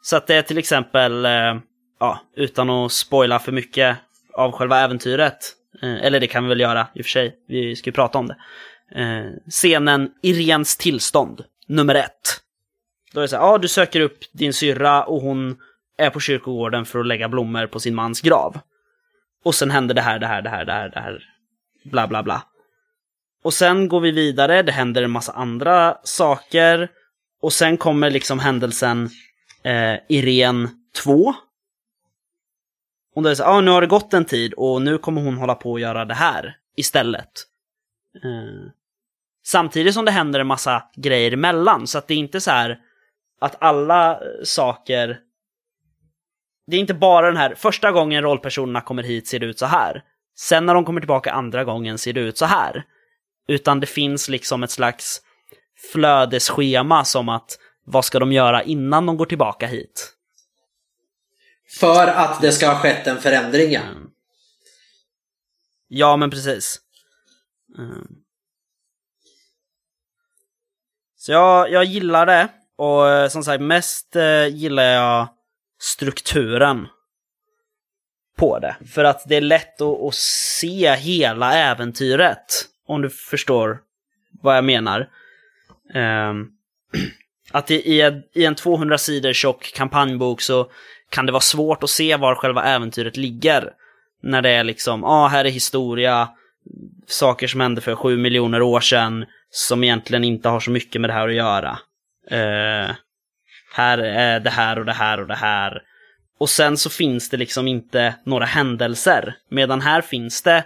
[0.03, 1.57] Så att det är till exempel, eh,
[2.01, 3.97] ja, utan att spoila för mycket,
[4.35, 5.53] av själva äventyret.
[5.83, 8.19] Eh, eller det kan vi väl göra i och för sig, vi ska ju prata
[8.19, 8.37] om det.
[8.95, 12.41] Eh, scenen Irens tillstånd, nummer ett.
[13.13, 15.57] Då är det så här, ja du söker upp din syrra och hon
[15.99, 18.61] är på kyrkogården för att lägga blommor på sin mans grav.
[19.45, 21.23] Och sen händer det här, det här, det här, det här, det här.
[21.85, 22.43] Bla, bla, bla.
[23.45, 26.91] Och sen går vi vidare, det händer en massa andra saker.
[27.43, 29.11] Och sen kommer liksom händelsen
[29.63, 30.69] eh, Irene
[31.03, 31.35] 2.
[33.15, 35.23] Och då är det så ah, nu har det gått en tid och nu kommer
[35.23, 37.31] hon hålla på att göra det här istället.
[38.25, 38.71] Eh,
[39.45, 42.79] samtidigt som det händer en massa grejer emellan, så att det är inte så här
[43.41, 45.19] att alla saker...
[46.67, 49.67] Det är inte bara den här, första gången rollpersonerna kommer hit ser det ut så
[49.67, 50.03] här.
[50.37, 52.85] Sen när de kommer tillbaka andra gången ser det ut så här.
[53.49, 55.23] Utan det finns liksom ett slags
[55.93, 60.11] flödesschema som att vad ska de göra innan de går tillbaka hit?
[61.81, 63.81] För att det ska ha skett en förändring, ja.
[63.81, 64.11] Mm.
[65.89, 66.81] Ja, men precis.
[67.79, 68.07] Mm.
[71.17, 72.49] Så jag, jag gillar det.
[72.77, 75.29] Och eh, som sagt, mest eh, gillar jag
[75.81, 76.89] strukturen
[78.37, 78.77] på det.
[78.95, 82.69] För att det är lätt att, att, se hela äventyret.
[82.87, 83.79] Om du förstår
[84.43, 85.09] vad jag menar.
[85.95, 86.51] Um,
[87.53, 90.71] att i, i, i en 200 sidor tjock kampanjbok så
[91.11, 93.71] kan det vara svårt att se var själva äventyret ligger.
[94.23, 96.29] När det är liksom, ja, ah, här är historia,
[97.07, 101.11] saker som hände för sju miljoner år sedan, som egentligen inte har så mycket med
[101.11, 101.79] det här att göra.
[102.33, 102.95] Uh,
[103.75, 105.83] här är det här och det här och det här.
[106.39, 109.39] Och sen så finns det liksom inte några händelser.
[109.49, 110.65] Medan här finns det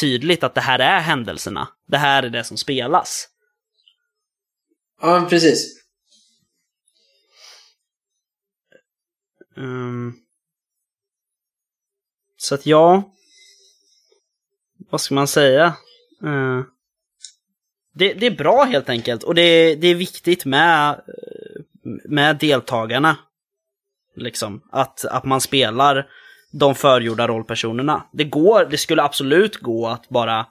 [0.00, 1.68] tydligt att det här är händelserna.
[1.86, 3.28] Det här är det som spelas.
[5.00, 5.84] Ja, precis.
[9.56, 10.24] Um,
[12.36, 13.12] Så att ja,
[14.90, 15.76] vad ska man säga?
[16.24, 16.62] Uh,
[17.94, 21.00] det, det, är bra helt enkelt och det, det är viktigt med,
[22.04, 23.16] med deltagarna.
[24.16, 26.06] Liksom, att, att man spelar
[26.52, 28.02] de förgjorda rollpersonerna.
[28.12, 30.46] Det går, det skulle absolut gå att bara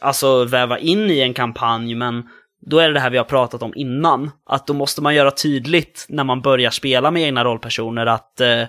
[0.00, 2.28] alltså väva in i en kampanj, men
[2.60, 4.30] då är det det här vi har pratat om innan.
[4.46, 8.64] Att då måste man göra tydligt när man börjar spela med egna rollpersoner att eh,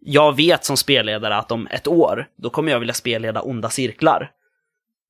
[0.00, 4.30] jag vet som spelledare att om ett år, då kommer jag vilja spelleda onda cirklar.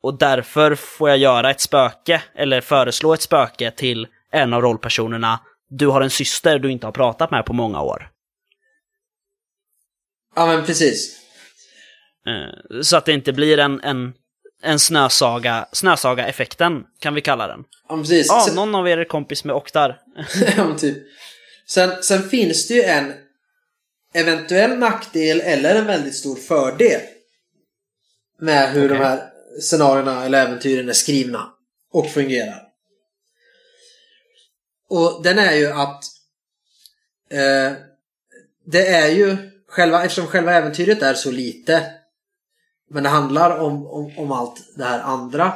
[0.03, 5.41] Och därför får jag göra ett spöke, eller föreslå ett spöke till en av rollpersonerna.
[5.71, 8.11] Du har en syster du inte har pratat med på många år.
[10.37, 11.17] Ja, men precis.
[12.27, 14.13] Eh, så att det inte blir en, en,
[14.63, 17.65] en snösaga, snösaga-effekten, kan vi kalla den.
[17.89, 18.27] Ja, precis.
[18.29, 20.01] Ja, Sen- någon av er är kompis med Oktar.
[20.57, 20.99] ja, men typ.
[21.69, 23.13] Sen, sen finns det ju en
[24.15, 27.01] eventuell nackdel eller en väldigt stor fördel
[28.41, 28.99] med hur Okej.
[28.99, 29.23] de här
[29.61, 31.51] scenarierna eller äventyren är skrivna
[31.93, 32.70] och fungerar.
[34.91, 36.05] Och den är ju att
[37.31, 37.73] eh,
[38.67, 39.37] det är ju
[39.69, 41.91] själva, eftersom själva äventyret är så lite
[42.91, 45.53] men det handlar om, om, om allt det här andra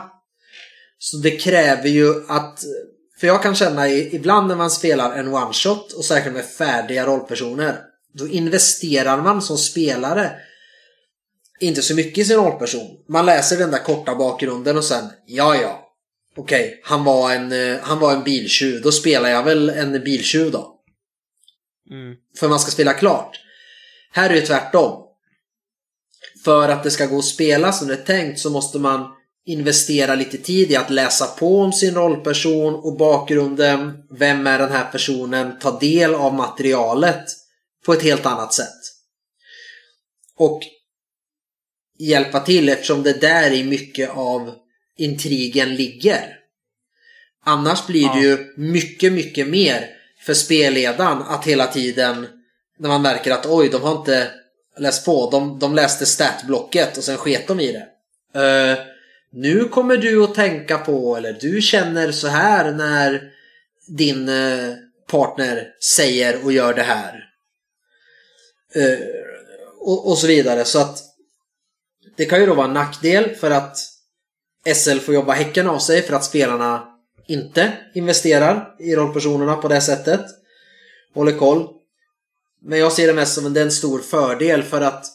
[0.99, 2.65] så det kräver ju att
[3.21, 6.45] för jag kan känna i, ibland när man spelar en one shot och särskilt med
[6.45, 7.81] färdiga rollpersoner.
[8.13, 10.31] Då investerar man som spelare
[11.61, 12.87] inte så mycket i sin rollperson.
[13.09, 15.84] Man läser den där korta bakgrunden och sen, ja ja.
[16.37, 18.83] Okej, han, var en, eh, han var en biltjuv.
[18.83, 20.81] Då spelar jag väl en biltjuv då.
[21.91, 22.15] Mm.
[22.39, 23.41] För man ska spela klart.
[24.13, 25.01] Här är det tvärtom.
[26.45, 29.11] För att det ska gå att spela som det är tänkt så måste man
[29.47, 33.93] investera lite tid i att läsa på om sin rollperson och bakgrunden.
[34.19, 35.59] Vem är den här personen?
[35.59, 37.25] Ta del av materialet
[37.87, 38.81] på ett helt annat sätt.
[40.37, 40.63] Och
[41.99, 44.55] hjälpa till eftersom det där i mycket av
[44.97, 46.39] intrigen ligger.
[47.45, 49.87] Annars blir det ju mycket, mycket mer
[50.21, 52.27] för spelledaren att hela tiden
[52.79, 54.31] när man märker att oj, de har inte
[54.79, 55.31] läst på.
[55.31, 57.89] De, de läste statblocket och sen sket de i det.
[58.41, 58.79] Eh,
[59.33, 63.31] nu kommer du att tänka på, eller du känner så här när
[63.89, 64.75] din eh,
[65.11, 67.25] partner säger och gör det här.
[68.75, 68.99] Eh,
[69.81, 70.65] och, och så vidare.
[70.65, 70.99] Så att
[72.17, 73.77] det kan ju då vara en nackdel för att
[74.75, 76.89] SL får jobba häcken av sig för att spelarna
[77.27, 80.21] inte investerar i rollpersonerna på det sättet.
[81.15, 81.69] Håller koll.
[82.63, 85.07] Men jag ser det mest som en, det en stor fördel för att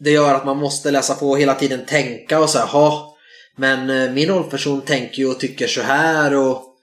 [0.00, 3.16] det gör att man måste läsa på och hela tiden tänka och så här, ha
[3.56, 6.76] men eh, min rollperson tänker ju och tycker så här och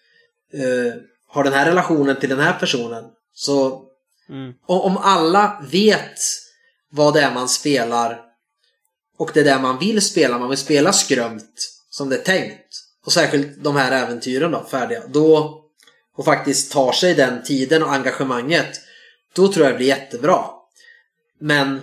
[0.54, 0.94] eh,
[1.28, 3.04] har den här relationen till den här personen.
[3.34, 3.86] Så
[4.30, 4.54] Mm.
[4.66, 6.20] om alla vet
[6.92, 8.22] vad det är man spelar
[9.20, 12.66] och det är där man vill spela, man vill spela skrömt som det är tänkt
[13.06, 15.62] och särskilt de här äventyren då, färdiga, då
[16.18, 18.82] och faktiskt tar sig den tiden och engagemanget
[19.34, 20.46] då tror jag det blir jättebra.
[21.40, 21.82] Men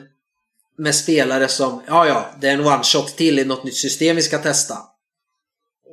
[0.79, 4.17] med spelare som, ja ja, det är en one shot till i något nytt system
[4.17, 4.79] vi ska testa.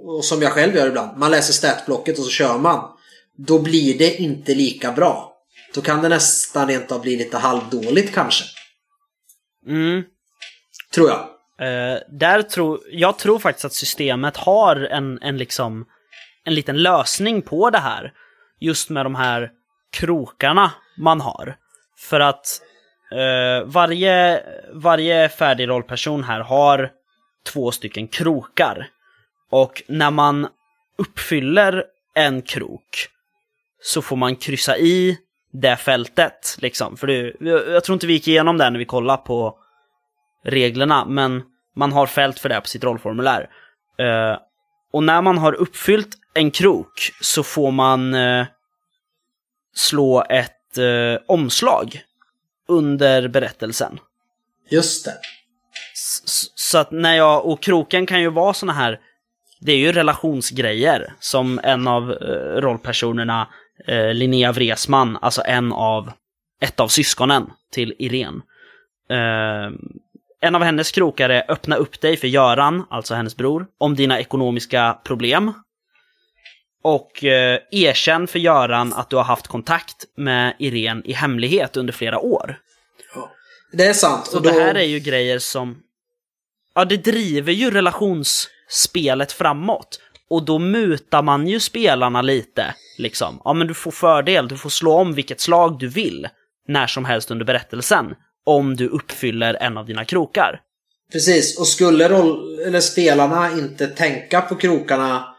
[0.05, 1.17] Och som jag själv gör ibland.
[1.17, 2.89] Man läser statblocket och så kör man.
[3.37, 5.37] Då blir det inte lika bra.
[5.73, 8.43] Då kan det nästan rent av bli lite halvdåligt kanske.
[9.67, 10.03] Mm.
[10.93, 11.32] Tror jag.
[11.63, 15.85] Uh, där tror, jag tror faktiskt att systemet har en, en, liksom,
[16.43, 18.13] en liten lösning på det här.
[18.59, 19.51] Just med de här
[19.91, 21.55] krokarna man har.
[21.97, 22.61] För att
[23.13, 24.43] uh, varje,
[24.73, 26.91] varje färdig rollperson här har
[27.45, 28.89] två stycken krokar.
[29.49, 30.47] Och när man
[30.97, 31.83] uppfyller
[32.15, 33.07] en krok
[33.81, 35.17] så får man kryssa i
[35.51, 36.57] det fältet.
[36.59, 36.97] Liksom.
[36.97, 39.57] För det, jag, jag tror inte vi gick igenom det när vi kollade på
[40.43, 41.43] reglerna, men
[41.75, 43.49] man har fält för det på sitt rollformulär.
[43.99, 44.37] Eh,
[44.93, 48.45] och när man har uppfyllt en krok så får man eh,
[49.75, 52.01] slå ett eh, omslag
[52.67, 53.99] under berättelsen.
[54.69, 55.13] Just det.
[55.93, 58.99] S- Så att när jag, och kroken kan ju vara såna här,
[59.59, 63.47] det är ju relationsgrejer som en av eh, rollpersonerna,
[63.87, 66.11] eh, Linnea Wresman, alltså en av,
[66.61, 68.41] ett av syskonen till Irene.
[70.43, 74.19] En av hennes krokar är öppna upp dig för Göran, alltså hennes bror, om dina
[74.19, 75.53] ekonomiska problem.
[76.83, 81.93] Och eh, erkänn för Göran att du har haft kontakt med Irene i hemlighet under
[81.93, 82.59] flera år.
[83.71, 84.27] Det är sant.
[84.27, 85.77] Så och då, det här är ju grejer som...
[86.75, 89.99] Ja, det driver ju relationsspelet framåt.
[90.29, 93.41] Och då mutar man ju spelarna lite, liksom.
[93.43, 96.27] Ja, men du får fördel, du får slå om vilket slag du vill,
[96.67, 98.15] när som helst under berättelsen.
[98.43, 100.61] Om du uppfyller en av dina krokar.
[101.11, 105.35] Precis, och skulle roll, eller spelarna inte tänka på krokarna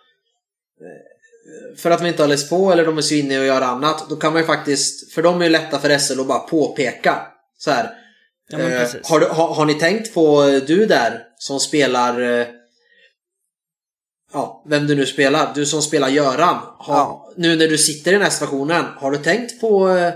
[0.80, 3.62] eh, för att de inte har läst på eller de är så inne och gör
[3.62, 4.06] annat.
[4.08, 7.26] Då kan man ju faktiskt, för de är ju lätta för SL att bara påpeka.
[7.58, 7.90] Så här.
[8.48, 12.20] Ja, men eh, har, du, har, har ni tänkt på eh, du där som spelar
[12.20, 12.46] eh,
[14.32, 15.52] Ja, vem du nu spelar.
[15.54, 16.58] Du som spelar Göran.
[16.78, 17.32] Har, Ja.
[17.36, 18.84] Nu när du sitter i den här situationen.
[18.96, 20.12] Har du tänkt på eh,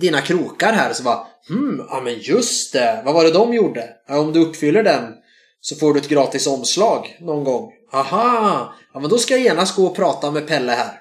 [0.00, 0.92] dina krokar här?
[0.92, 3.02] Så bara, hmm, ja men just det.
[3.04, 3.88] Vad var det de gjorde?
[4.08, 5.14] Ja, om du uppfyller den
[5.60, 7.72] så får du ett gratis omslag någon gång.
[7.92, 8.74] Aha!
[8.94, 11.00] Ja men då ska jag genast gå och prata med Pelle här.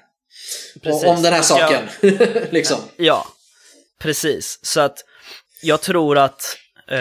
[0.83, 1.03] Precis.
[1.03, 1.83] Om den här saken.
[2.49, 2.77] liksom.
[2.97, 3.27] Ja,
[3.99, 4.59] precis.
[4.61, 4.97] Så att
[5.61, 6.57] jag tror att
[6.91, 6.97] eh,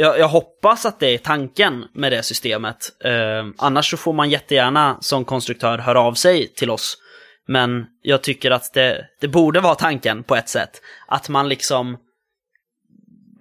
[0.00, 3.04] jag, jag hoppas att det är tanken med det systemet.
[3.04, 6.98] Eh, annars så får man jättegärna som konstruktör höra av sig till oss.
[7.52, 10.82] Men jag tycker att det, det borde vara tanken på ett sätt.
[11.06, 11.98] Att man liksom...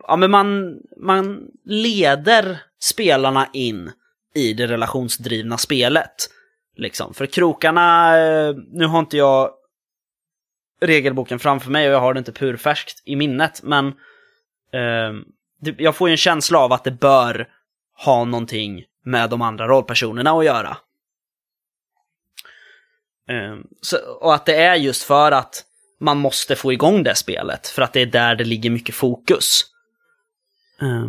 [0.08, 3.92] Ja, men man, man leder spelarna in
[4.36, 6.30] i det relationsdrivna spelet.
[6.76, 7.14] Liksom.
[7.14, 9.52] För krokarna, eh, nu har inte jag
[10.82, 13.88] regelboken framför mig och jag har det inte purfärskt i minnet, men
[14.74, 15.14] eh,
[15.78, 17.48] jag får ju en känsla av att det bör
[18.06, 20.78] ha någonting med de andra rollpersonerna att göra.
[23.32, 25.64] Eh, så, och att det är just för att
[26.00, 29.62] man måste få igång det spelet, för att det är där det ligger mycket fokus.
[30.82, 31.06] Eh,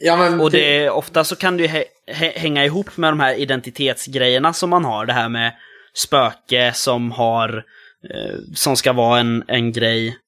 [0.00, 3.20] Ja, men och det, ofta så kan det ju hä- hä- hänga ihop med de
[3.20, 5.06] här identitetsgrejerna som man har.
[5.06, 5.54] Det här med
[5.94, 7.64] spöke som har,
[8.10, 10.18] eh, som ska vara en, en grej,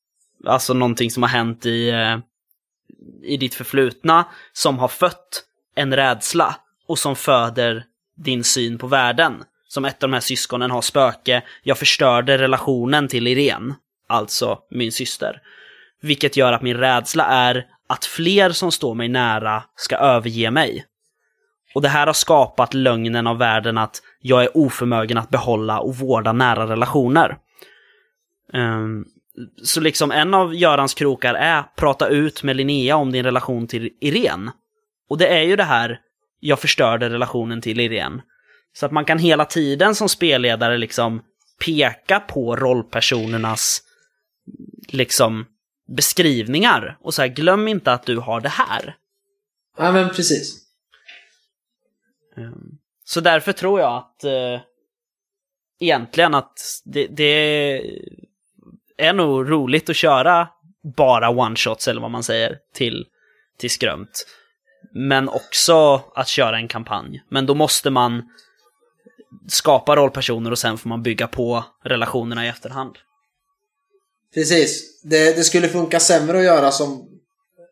[0.46, 2.18] alltså någonting som har hänt i, eh,
[3.22, 5.44] i ditt förflutna, som har fött
[5.74, 6.56] en rädsla
[6.86, 7.84] och som föder
[8.24, 9.44] din syn på världen.
[9.68, 13.74] Som ett av de här syskonen har spöke, jag förstörde relationen till Irene,
[14.08, 15.40] alltså min syster.
[16.02, 20.84] Vilket gör att min rädsla är att fler som står mig nära ska överge mig.
[21.74, 25.96] Och det här har skapat lögnen av världen att jag är oförmögen att behålla och
[25.96, 27.36] vårda nära relationer.
[28.52, 29.04] Um,
[29.62, 33.90] så liksom en av Görans krokar är prata ut med Linnea om din relation till
[34.00, 34.52] Irene.
[35.08, 36.00] Och det är ju det här,
[36.40, 38.22] jag förstörde relationen till Irene.
[38.72, 41.22] Så att man kan hela tiden som spelledare liksom
[41.64, 43.82] peka på rollpersonernas
[44.88, 45.46] liksom
[45.88, 48.96] beskrivningar och så här, glöm inte att du har det här.
[49.78, 50.56] Ja, men precis.
[52.36, 54.60] Ehm, Så därför tror jag att eh,
[55.80, 57.82] egentligen att det, det
[58.96, 60.48] är nog roligt att köra
[60.96, 63.06] bara one-shots eller vad man säger till,
[63.58, 64.26] till Skrömt.
[64.92, 67.22] Men också att köra en kampanj.
[67.28, 68.22] Men då måste man
[69.48, 72.96] skapa rollpersoner och sen får man bygga på relationerna i efterhand.
[74.34, 75.00] Precis.
[75.02, 77.08] Det, det skulle funka sämre att göra som,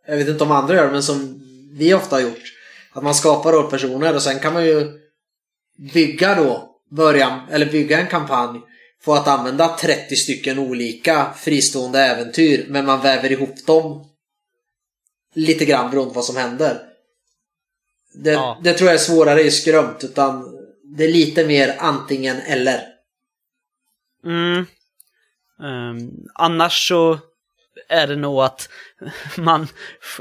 [0.06, 1.40] jag vet inte om andra gör men som
[1.72, 2.54] vi ofta har gjort.
[2.92, 5.00] Att man skapar rollpersoner och sen kan man ju
[5.92, 8.60] bygga då, börja, eller bygga en kampanj
[9.04, 14.04] på att använda 30 stycken olika fristående äventyr men man väver ihop dem
[15.34, 16.87] lite grann beroende på vad som händer.
[18.24, 18.60] Det, Ja.
[18.64, 20.44] det tror jag är svårare i skrömt utan
[20.96, 22.80] det är lite mer antingen eller.
[24.24, 24.66] Mm.
[25.62, 27.18] Ehm, annars så
[27.88, 28.68] är det nog att
[29.36, 29.66] man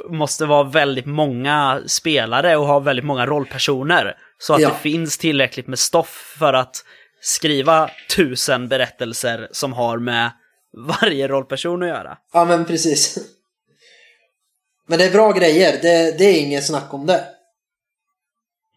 [0.09, 4.17] måste vara väldigt många spelare och ha väldigt många rollpersoner.
[4.39, 4.69] Så att Ja.
[4.69, 6.85] det finns tillräckligt med stoff för att
[7.21, 10.31] skriva tusen berättelser som har med
[11.01, 12.17] varje rollperson att göra.
[12.33, 13.17] Ja men precis.
[14.89, 17.25] Men det är bra grejer, det, det är inget snack om det.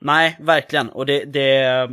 [0.00, 0.88] Nej, verkligen.
[0.88, 1.24] Och det...
[1.24, 1.88] det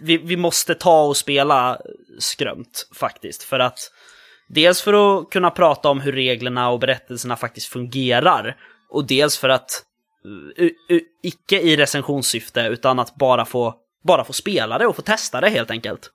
[0.00, 1.78] vi, vi måste ta och spela
[2.18, 3.42] skrömt faktiskt.
[3.42, 3.78] För att
[4.48, 8.56] dels för att kunna prata om hur reglerna och berättelserna faktiskt fungerar.
[8.90, 9.82] Och dels för att,
[10.58, 10.64] uh,
[10.96, 13.74] uh, icke i recensionssyfte, utan att bara få,
[14.04, 16.10] bara få spela det och få testa det helt enkelt.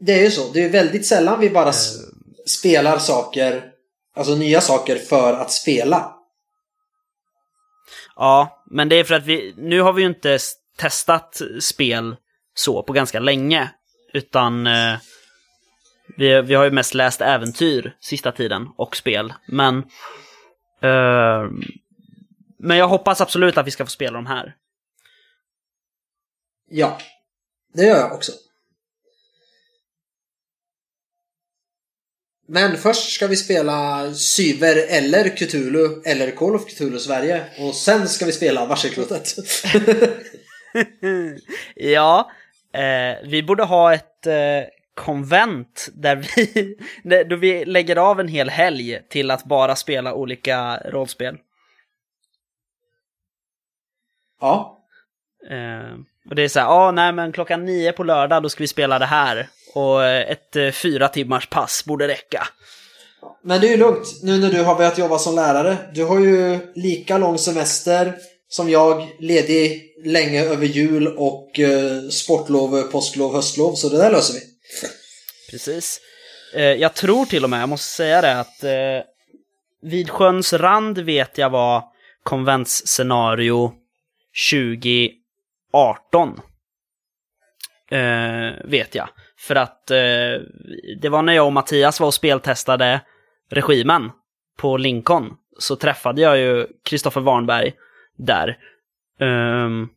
[0.00, 1.96] Det är ju så, det är väldigt sällan vi bara s-
[2.46, 3.64] spelar saker,
[4.16, 6.14] alltså nya saker för att spela.
[8.16, 10.38] Ja, men det är för att vi, nu har vi ju inte
[10.78, 12.16] testat spel
[12.54, 13.70] så på ganska länge.
[14.12, 14.96] Utan eh,
[16.16, 19.34] vi, vi har ju mest läst äventyr sista tiden och spel.
[19.46, 19.78] Men,
[20.82, 21.50] eh,
[22.58, 24.54] men jag hoppas absolut att vi ska få spela de här.
[26.68, 26.98] Ja,
[27.74, 28.32] det gör jag också.
[32.54, 38.08] Men först ska vi spela Syver eller Cthulhu eller Call of Cthulhu Sverige och sen
[38.08, 39.34] ska vi spela Varselklotet.
[41.74, 42.30] ja,
[42.72, 44.34] eh, vi borde ha ett eh,
[44.94, 46.76] konvent där vi,
[47.28, 51.38] då vi lägger av en hel helg till att bara spela olika rollspel.
[54.40, 54.84] Ja.
[55.50, 55.92] Eh,
[56.28, 58.62] och det är så här, ja ah, nej men klockan nio på lördag då ska
[58.62, 59.48] vi spela det här.
[59.72, 62.48] Och ett eh, fyra timmars pass borde räcka.
[63.44, 65.76] Men det är ju lugnt nu när du har börjat jobba som lärare.
[65.94, 68.14] Du har ju lika lång semester
[68.48, 73.74] som jag, ledig länge över jul och eh, sportlov, påsklov, höstlov.
[73.74, 74.40] Så det där löser vi.
[75.50, 76.00] Precis.
[76.54, 78.70] Eh, jag tror till och med, jag måste säga det, att eh,
[79.82, 81.84] vid sjöns rand vet jag var
[82.22, 83.72] konventsscenario
[84.50, 86.40] 2018.
[87.90, 89.08] Eh, vet jag.
[89.42, 89.96] För att eh,
[91.00, 93.00] det var när jag och Mattias var och speltestade
[93.50, 94.10] regimen
[94.56, 95.30] på Lincoln.
[95.58, 97.72] Så träffade jag ju Kristoffer Warnberg
[98.16, 98.58] där.
[99.20, 99.88] Um,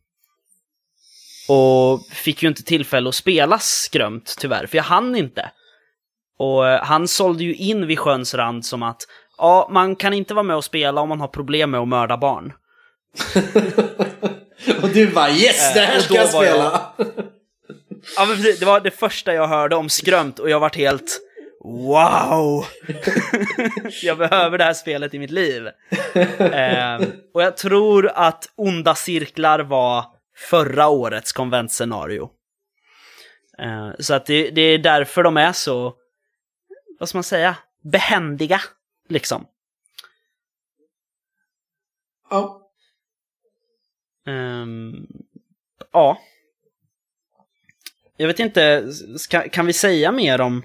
[1.48, 5.50] och fick ju inte tillfälle att spela skrömt tyvärr, för jag hann inte.
[6.38, 9.02] Och eh, han sålde ju in vid sjöns rand som att
[9.38, 12.16] ja, man kan inte vara med och spela om man har problem med att mörda
[12.16, 12.52] barn.
[14.82, 16.92] och du bara yes, det här ska jag spela!
[16.96, 17.06] Jag...
[18.16, 21.20] ja, men precis, det var det första jag hörde om skrömt och jag vart helt
[21.66, 22.64] Wow!
[24.02, 25.66] jag behöver det här spelet i mitt liv.
[26.38, 30.04] Eh, och jag tror att Onda Cirklar var
[30.36, 32.30] förra årets konventscenario.
[33.58, 35.94] Eh, så att det, det, är därför de är så,
[36.98, 38.60] vad ska man säga, behändiga,
[39.08, 39.46] liksom.
[42.30, 42.70] Ja.
[44.26, 45.06] Um,
[45.92, 46.18] ja.
[48.16, 50.62] Jag vet inte, ska, kan vi säga mer om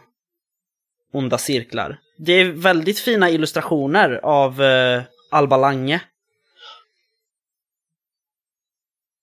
[1.14, 2.00] onda cirklar.
[2.18, 6.02] Det är väldigt fina illustrationer av uh, Alba Lange.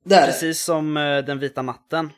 [0.04, 0.26] Där.
[0.26, 2.12] Precis som uh, Den vita natten.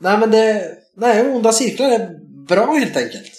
[0.00, 3.32] Nej men det, nej onda cirklar är bra helt enkelt.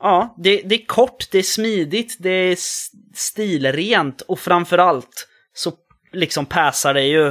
[0.00, 2.58] Ja, det, det är kort, det är smidigt, det är
[3.14, 5.72] stilrent och framförallt så
[6.12, 7.26] liksom passar det ju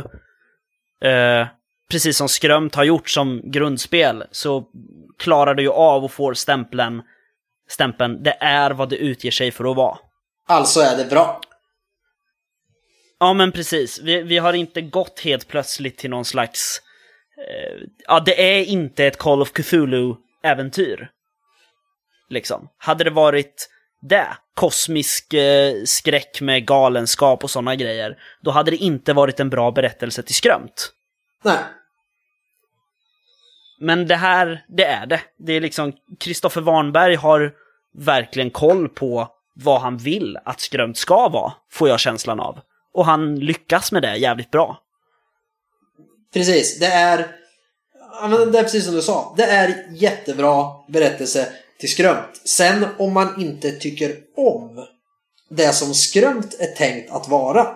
[1.06, 1.48] uh,
[1.90, 4.64] precis som Skrömt har gjort som grundspel, så
[5.20, 7.02] klarar du ju av och får stämpeln,
[7.70, 9.98] stämpeln, det är vad det utger sig för att vara.
[10.48, 11.42] Alltså är det bra.
[13.20, 14.00] Ja, men precis.
[14.00, 16.82] Vi, vi har inte gått helt plötsligt till någon slags...
[17.38, 21.10] Eh, ja, det är inte ett Call of Cthulhu-äventyr.
[22.30, 22.70] Liksom.
[22.78, 23.70] Hade det varit
[24.02, 29.50] det, kosmisk eh, skräck med galenskap och sådana grejer, då hade det inte varit en
[29.50, 30.92] bra berättelse till skrömt.
[31.44, 31.58] Nej.
[33.80, 35.22] Men det här, det är det.
[35.38, 37.54] Det är liksom, Kristoffer Warnberg har
[37.98, 42.60] verkligen koll på vad han vill att skrömt ska vara, får jag känslan av.
[42.94, 44.82] Och han lyckas med det jävligt bra.
[46.34, 47.18] Precis, det är...
[48.52, 49.34] det är precis som du sa.
[49.38, 52.42] Det är jättebra berättelse till skrömt.
[52.46, 54.86] Sen om man inte tycker om
[55.50, 57.68] det som skrömt är tänkt att vara.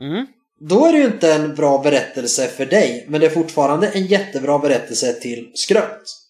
[0.00, 0.26] Mm.
[0.58, 4.06] Då är det ju inte en bra berättelse för dig, men det är fortfarande en
[4.06, 6.22] jättebra berättelse till skrönt.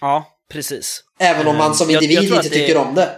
[0.00, 1.04] Ja, precis.
[1.18, 2.78] Även om man som individ jag, jag inte tycker är...
[2.78, 3.16] om det.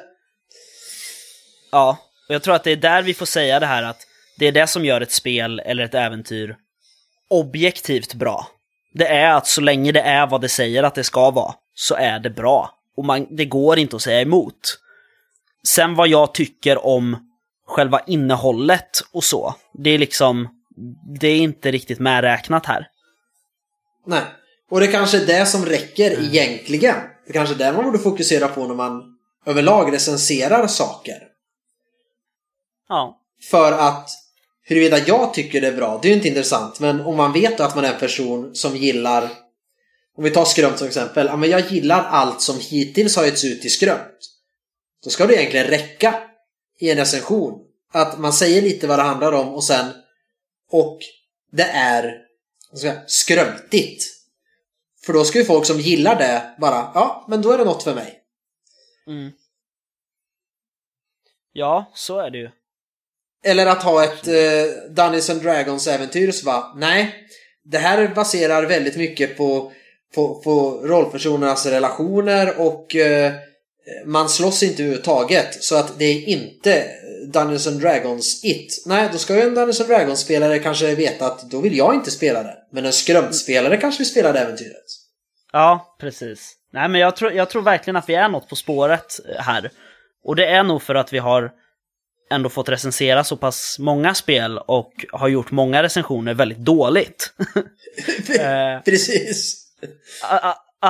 [1.73, 1.99] Ja,
[2.29, 4.07] och jag tror att det är där vi får säga det här att
[4.39, 6.57] det är det som gör ett spel eller ett äventyr
[7.31, 8.49] objektivt bra.
[8.95, 11.95] Det är att så länge det är vad det säger att det ska vara, så
[11.95, 12.71] är det bra.
[12.97, 14.79] Och man, det går inte att säga emot.
[15.67, 17.34] Sen vad jag tycker om
[17.67, 19.55] själva innehållet och så.
[19.73, 20.49] Det är liksom,
[21.21, 22.87] det är inte riktigt medräknat här.
[24.07, 24.23] Nej,
[24.71, 26.25] och det är kanske är det som räcker mm.
[26.25, 26.97] egentligen.
[27.27, 29.03] Det är kanske är det man borde fokusera på när man
[29.47, 31.19] överlag recenserar saker.
[32.89, 33.21] Ja.
[33.51, 34.11] För att
[34.63, 36.81] huruvida jag tycker det är bra, det är ju inte intressant.
[36.81, 39.31] Men om man vet att man är en person som gillar
[40.17, 41.27] om vi tar skrömt som exempel.
[41.27, 44.19] Ja, men jag gillar allt som hittills har getts ut i skrömt.
[45.05, 46.15] Då ska det egentligen räcka
[46.79, 47.61] i en recension.
[47.93, 49.93] Att man säger lite vad det handlar om och sen
[50.71, 50.99] och
[51.53, 52.25] det är
[52.79, 54.05] säga, skrömtigt.
[55.07, 57.83] För då ska ju folk som gillar det bara, ja, men då är det något
[57.83, 58.21] för mig.
[59.07, 59.33] Mm.
[61.53, 62.51] Ja, så är det ju.
[63.45, 67.15] Eller att ha ett eh, Dungeons and Dragons äventyr så bara, nej.
[67.65, 69.73] Det här baserar väldigt mycket på,
[70.15, 73.33] på, på rollpersonernas relationer och eh,
[74.07, 75.65] man slåss inte överhuvudtaget.
[75.65, 76.87] Så att det är inte
[77.33, 78.83] Dungeons and Dragons It.
[78.87, 82.11] Nej, då ska ju en Dungeons and Dragons-spelare kanske veta att då vill jag inte
[82.11, 82.57] spela det.
[82.73, 84.85] Men en skrömtspelare kanske vill spela det äventyret.
[85.53, 86.55] Ja, precis.
[86.73, 89.71] Nej, men jag tror, jag tror verkligen att vi är något på spåret här.
[90.25, 91.51] Och det är nog för att vi har
[92.31, 97.33] ändå fått recensera så pass många spel och har gjort många recensioner väldigt dåligt.
[98.41, 99.65] Eh, Precis.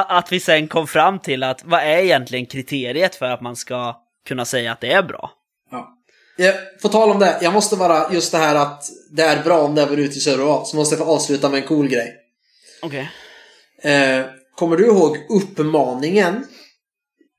[0.03, 4.01] Att vi sen kom fram till att vad är egentligen kriteriet för att man ska
[4.27, 5.31] kunna säga att det är bra?
[5.71, 5.91] Ja.
[6.83, 9.75] På tal om det, jag måste bara, just det här att det är bra om
[9.75, 12.17] det är ute i server så måste jag få avsluta med en cool grej.
[12.83, 13.11] Okej.
[13.83, 16.47] Eh, kommer du ihåg uppmaningen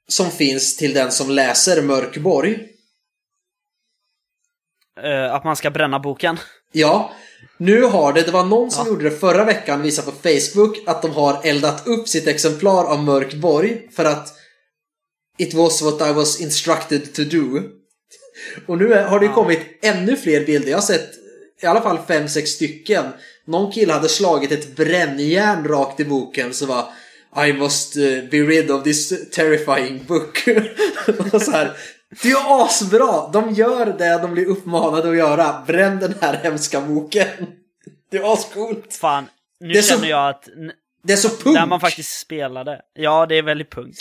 [0.07, 2.60] som finns till den som läser Mörkborg?
[5.03, 6.38] Eh, att man ska bränna boken?
[6.72, 7.11] Ja,
[7.57, 8.91] nu har det, det var någon som Ja.
[8.91, 13.03] gjorde det förra veckan, visade på Facebook att de har eldat upp sitt exemplar av
[13.03, 14.34] Mörkborg för att
[15.38, 17.61] It was what I was instructed to do.
[18.68, 20.69] Och nu har det kommit ännu fler bilder.
[20.69, 21.10] Jag har sett
[21.61, 23.06] i alla fall fem sex stycken.
[23.48, 26.86] Någon kille hade slagit ett brännjärn rakt i boken så var
[27.48, 28.02] I must eh,
[28.32, 30.44] be rid of this terrifying book.
[31.34, 31.77] Och så här,
[32.22, 33.30] det är ju asbra!
[33.34, 35.64] De gör det de blir uppmanade att göra.
[35.68, 37.28] Bränn den här hemska boken.
[38.12, 38.94] Det är ascoolt.
[39.02, 39.26] Fan,
[39.60, 40.50] nu Det är så- känner jag att
[41.04, 41.56] Det är så punkt.
[41.60, 43.98] när man faktiskt spelade, ja det är väldigt punkt.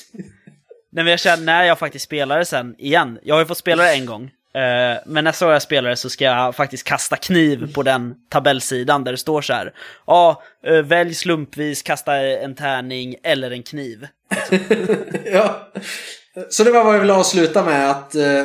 [0.92, 3.58] Nej, men jag känner när jag faktiskt spelar det sen igen, jag har ju fått
[3.58, 4.30] spela det en gång.
[4.54, 8.14] eh, men nästa gång jag spelar det så ska jag faktiskt kasta kniv på den
[8.30, 9.72] tabellsidan där det står så här.
[10.06, 14.06] Ja, eh, välj slumpvis, kasta en tärning eller en kniv.
[15.32, 15.68] ja.
[16.48, 18.44] Så det var vad jag ville avsluta med att eh,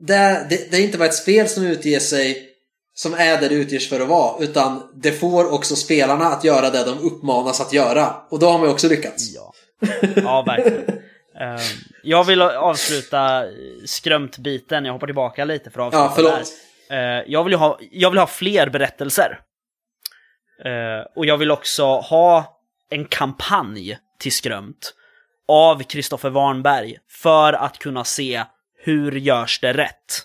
[0.00, 2.42] det, det, det är inte bara ett spel som utger sig
[2.94, 6.70] som är det det utges för att vara utan det får också spelarna att göra
[6.70, 9.34] det de uppmanas att göra och då har man ju också lyckats.
[9.34, 9.52] Ja,
[10.16, 10.88] ja verkligen.
[11.40, 11.62] Eh,
[12.02, 13.44] jag vill avsluta
[13.84, 16.52] skrömt-biten, jag hoppar tillbaka lite för att avsluta Ja, förlåt.
[16.88, 17.18] där.
[17.18, 19.40] Eh, jag, vill ha, jag vill ha fler berättelser.
[20.64, 22.60] Eh, och jag vill också ha
[22.90, 24.94] en kampanj till Skrömt
[25.48, 28.44] av Kristoffer Warnberg för att kunna se
[28.78, 30.22] hur görs det rätt.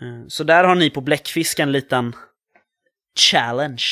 [0.00, 2.16] Eh, så där har ni på Bläckfisk en liten
[3.18, 3.84] challenge.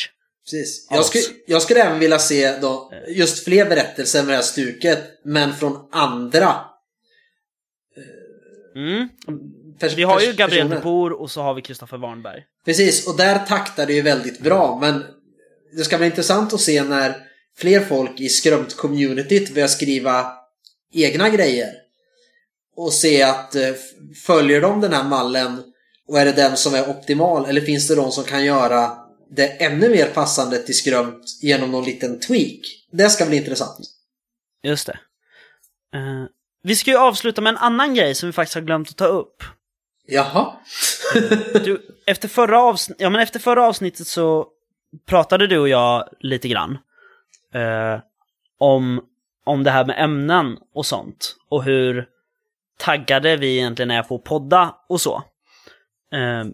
[0.44, 0.86] Precis.
[0.90, 5.20] Jag, skulle, jag skulle även vilja se då, just fler berättelser med det här stuket
[5.24, 6.64] men från andra
[8.76, 9.08] Mm.
[9.80, 10.76] pers- Vi har ju Gabriel personer.
[10.76, 12.42] de Boer och så har vi Kristoffer Warnberg.
[12.64, 14.78] Precis, och där taktar det ju väldigt bra.
[14.80, 15.04] Men
[15.76, 17.16] det ska bli intressant att se när
[17.56, 20.32] fler folk i skrömt-communityt börjar skriva
[20.92, 21.72] egna grejer.
[22.76, 23.72] Och se att eh,
[24.26, 25.62] följer de den här mallen
[26.08, 28.90] och är det den som är optimal eller finns det de som kan göra
[29.30, 32.60] det ännu mer passande till skrömt genom någon liten tweak?
[32.92, 33.78] Det ska bli intressant.
[34.62, 34.98] Just det.
[35.94, 36.24] Eh,
[36.62, 39.06] vi ska ju avsluta med en annan grej som vi faktiskt har glömt att ta
[39.06, 39.42] upp.
[40.06, 40.52] Jaha?
[41.64, 44.46] Du, efter, förra avsn- ja, men efter förra avsnittet så
[45.06, 46.78] pratade du och jag lite grann
[47.52, 48.00] eh,
[48.58, 49.00] om,
[49.44, 51.36] om det här med ämnen och sånt.
[51.48, 52.06] Och hur
[52.78, 55.22] taggade vi egentligen är på att podda och så.
[56.12, 56.44] Eh,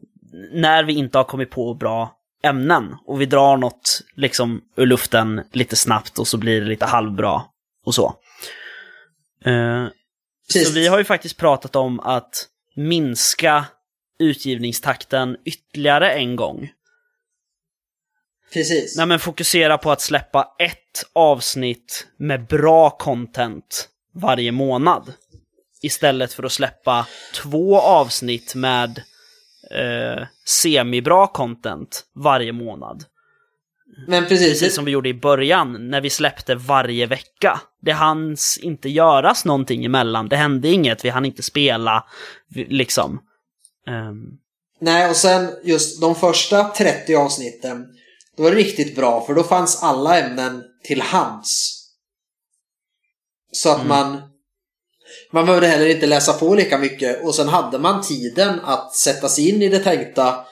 [0.53, 5.43] när vi inte har kommit på bra ämnen och vi drar något liksom ur luften
[5.53, 7.43] lite snabbt och så blir det lite halvbra
[7.85, 8.15] och så.
[9.45, 9.87] Eh,
[10.49, 13.65] så vi har ju faktiskt pratat om att minska
[14.19, 16.71] utgivningstakten ytterligare en gång.
[18.53, 18.97] Precis.
[18.97, 25.13] Nej men fokusera på att släppa ett avsnitt med bra content varje månad.
[25.83, 29.03] Istället för att släppa två avsnitt med
[29.71, 33.05] eh, semibra content varje månad.
[34.07, 34.49] Men precis.
[34.49, 37.61] Precis som vi gjorde i början när vi släppte varje vecka.
[37.83, 40.29] Det hanns inte göras någonting emellan.
[40.29, 42.05] Det hände inget, vi hann inte spela.
[42.55, 43.21] Liksom.
[43.89, 44.39] Ehm,
[44.81, 47.87] Nej, och sen just de första 30 avsnitten.
[48.39, 51.85] Då var det riktigt bra för då fanns alla ämnen till hands.
[53.53, 53.89] Så att Mm.
[53.89, 54.23] man...
[55.31, 59.29] Man behövde heller inte läsa på lika mycket och sen hade man tiden att sätta
[59.29, 60.45] sig in i det tänkta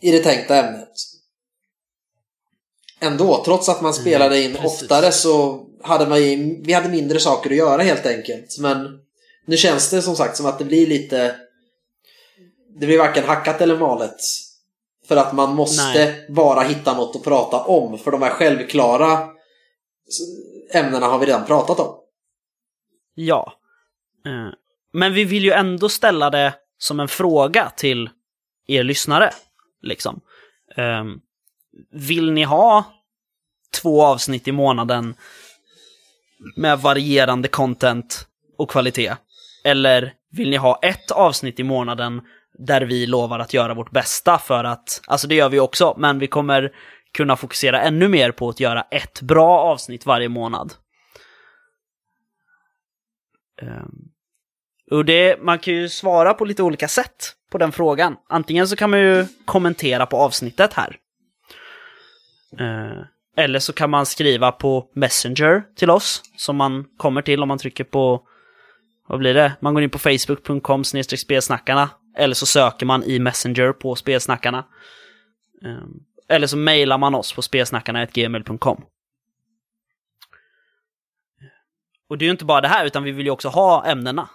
[0.00, 0.92] i det tänkta ämnet.
[3.00, 6.18] Ändå, trots att man spelade in Mm, oftare så hade man
[6.62, 8.58] vi hade mindre saker att göra helt enkelt.
[8.58, 9.00] Men
[9.46, 11.36] nu känns det som sagt som att det blir lite
[12.80, 14.20] det blir varken hackat eller malet.
[15.08, 16.26] För att man måste Nej.
[16.28, 17.98] bara hitta något att prata om.
[17.98, 19.28] För de här självklara
[20.72, 21.94] ämnena har vi redan pratat om.
[23.14, 23.52] ja.
[24.26, 24.48] Eh,
[24.92, 28.10] men vi vill ju ändå ställa det som en fråga till
[28.66, 29.30] er lyssnare.
[29.82, 30.20] Liksom.
[30.76, 31.20] Ehm,
[31.90, 32.84] vill ni ha
[33.80, 35.14] två avsnitt i månaden
[36.56, 38.26] med varierande content
[38.58, 39.16] och kvalitet?
[39.64, 42.22] Eller vill ni ha ett avsnitt i månaden
[42.66, 46.18] där vi lovar att göra vårt bästa för att, alltså det gör vi också, men
[46.18, 46.72] vi kommer
[47.12, 50.74] kunna fokusera ännu mer på att göra ett bra avsnitt varje månad.
[53.62, 53.90] Ehm,
[54.90, 58.16] och det, man kan ju svara på lite olika sätt på den frågan.
[58.28, 60.96] Antingen så kan man ju kommentera på avsnittet här.
[62.58, 63.04] Ehm,
[63.36, 67.58] eller så kan man skriva på Messenger till oss, som man kommer till om man
[67.58, 68.22] trycker på,
[69.08, 69.52] vad blir det?
[69.60, 74.58] Man går in på facebook.com spelsnackarna, eller så söker man i Messenger på spelsnackarna.
[75.64, 75.84] Eh,
[76.28, 78.84] eller så mejlar man oss på spelsnackarna.gmail.com.
[82.08, 84.28] Och det är ju inte bara det här, utan vi vill ju också ha ämnena.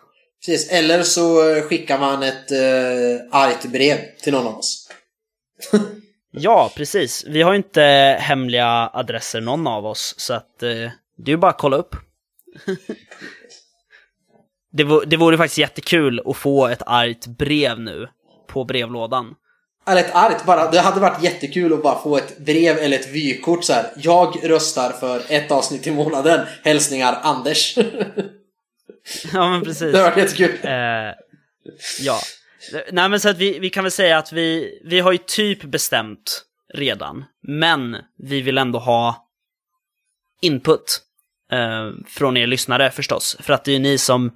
[0.46, 4.90] Precis, eller så skickar man ett uh, argt brev till någon av oss.
[6.32, 7.26] ja, precis.
[7.28, 7.82] Vi har ju inte
[8.20, 11.96] hemliga adresser någon av oss, så att uh, det är ju bara att kolla upp.
[14.78, 18.08] det, vore, det vore faktiskt jättekul att få ett argt brev nu
[18.48, 19.36] på brevlådan.
[19.88, 20.72] Eller ett argt bara.
[20.72, 23.86] Det hade varit jättekul att bara få ett brev eller ett vykort så här.
[23.98, 26.46] Jag röstar för ett avsnitt i månaden.
[26.64, 27.78] Hälsningar Anders.
[29.34, 29.92] ja men precis.
[29.92, 30.58] Det hade varit jättekul.
[30.64, 31.14] Eh,
[32.00, 32.20] ja.
[32.92, 35.64] Nej men så att vi, vi kan väl säga att vi, vi har ju typ
[35.64, 36.44] bestämt
[36.74, 37.26] redan.
[37.48, 39.28] Men vi vill ändå ha
[40.42, 41.02] input.
[41.52, 43.38] Eh, från er lyssnare förstås.
[43.40, 44.32] För att det är ju ni som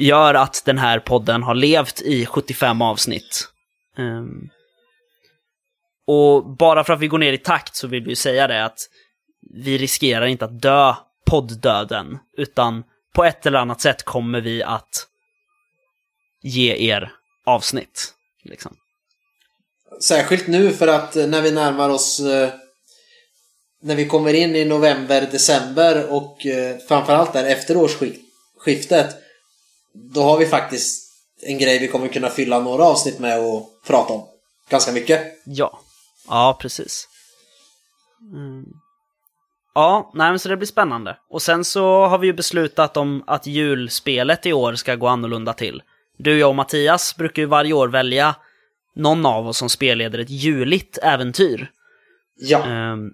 [0.00, 3.48] gör att den här podden har levt i 75 avsnitt.
[3.98, 4.50] Um,
[6.06, 8.64] och bara för att vi går ner i takt så vill vi ju säga det
[8.64, 8.78] att
[9.54, 10.94] vi riskerar inte att dö
[11.26, 15.06] podddöden, utan på ett eller annat sätt kommer vi att
[16.42, 17.12] ge er
[17.46, 18.14] avsnitt.
[18.44, 18.76] Liksom.
[20.00, 22.50] Särskilt nu för att eh, när vi närmar oss eh,
[23.82, 29.16] när vi kommer in i november, december och eh, framförallt där efter årsskiftet
[29.94, 31.10] då har vi faktiskt
[31.42, 34.26] en grej vi kommer kunna fylla några avsnitt med och prata om.
[34.70, 35.22] Ganska mycket.
[35.44, 35.80] Ja,
[36.28, 37.08] ja precis.
[38.34, 38.64] Mm.
[39.74, 41.16] Ja, nej men så det blir spännande.
[41.30, 45.52] Och sen så har vi ju beslutat om att julspelet i år ska gå annorlunda
[45.52, 45.82] till.
[46.18, 48.34] Du, jag och Mattias brukar ju varje år välja
[48.94, 51.70] någon av oss som spelleder ett juligt äventyr.
[52.36, 52.92] Ja.
[52.92, 53.12] Um,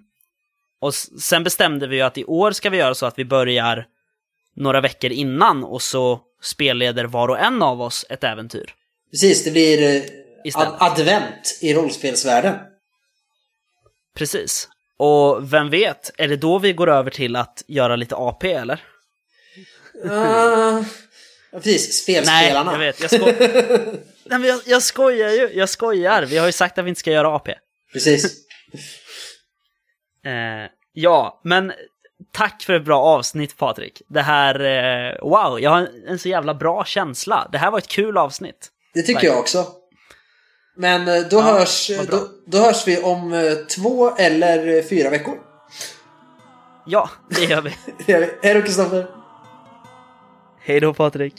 [0.81, 3.87] och sen bestämde vi ju att i år ska vi göra så att vi börjar
[4.57, 8.75] några veckor innan och så spelleder var och en av oss ett äventyr.
[9.11, 9.83] Precis, det blir
[10.45, 12.59] eh, ad advent i rollspelsvärlden.
[14.15, 14.69] Precis.
[14.99, 18.85] Och vem vet, är det då vi går över till att göra lite AP eller?
[20.05, 20.83] Uh,
[21.53, 22.73] precis, spelspelarna.
[22.73, 23.01] Nej, jag vet.
[23.01, 23.27] Jag, sko
[24.25, 25.51] Nej, men jag, jag skojar ju.
[25.55, 26.23] Jag skojar.
[26.23, 27.55] Vi har ju sagt att vi inte ska göra AP.
[27.93, 28.47] Precis.
[30.25, 31.73] eh, ja, men
[32.37, 34.03] tack för ett bra avsnitt Patrik.
[34.09, 37.49] Det här, eh, wow, jag har en så jävla bra känsla.
[37.53, 38.69] Det här var ett kul avsnitt.
[38.95, 39.35] Det tycker Verkligen.
[39.35, 39.67] jag också.
[40.77, 45.35] Men eh, då, ja, hörs, då, då, hörs vi om eh, två eller fyra veckor.
[46.87, 47.75] Ja, det gör vi.
[48.43, 49.07] Hej då Kristoffer.
[50.61, 51.35] Hej då Patrik.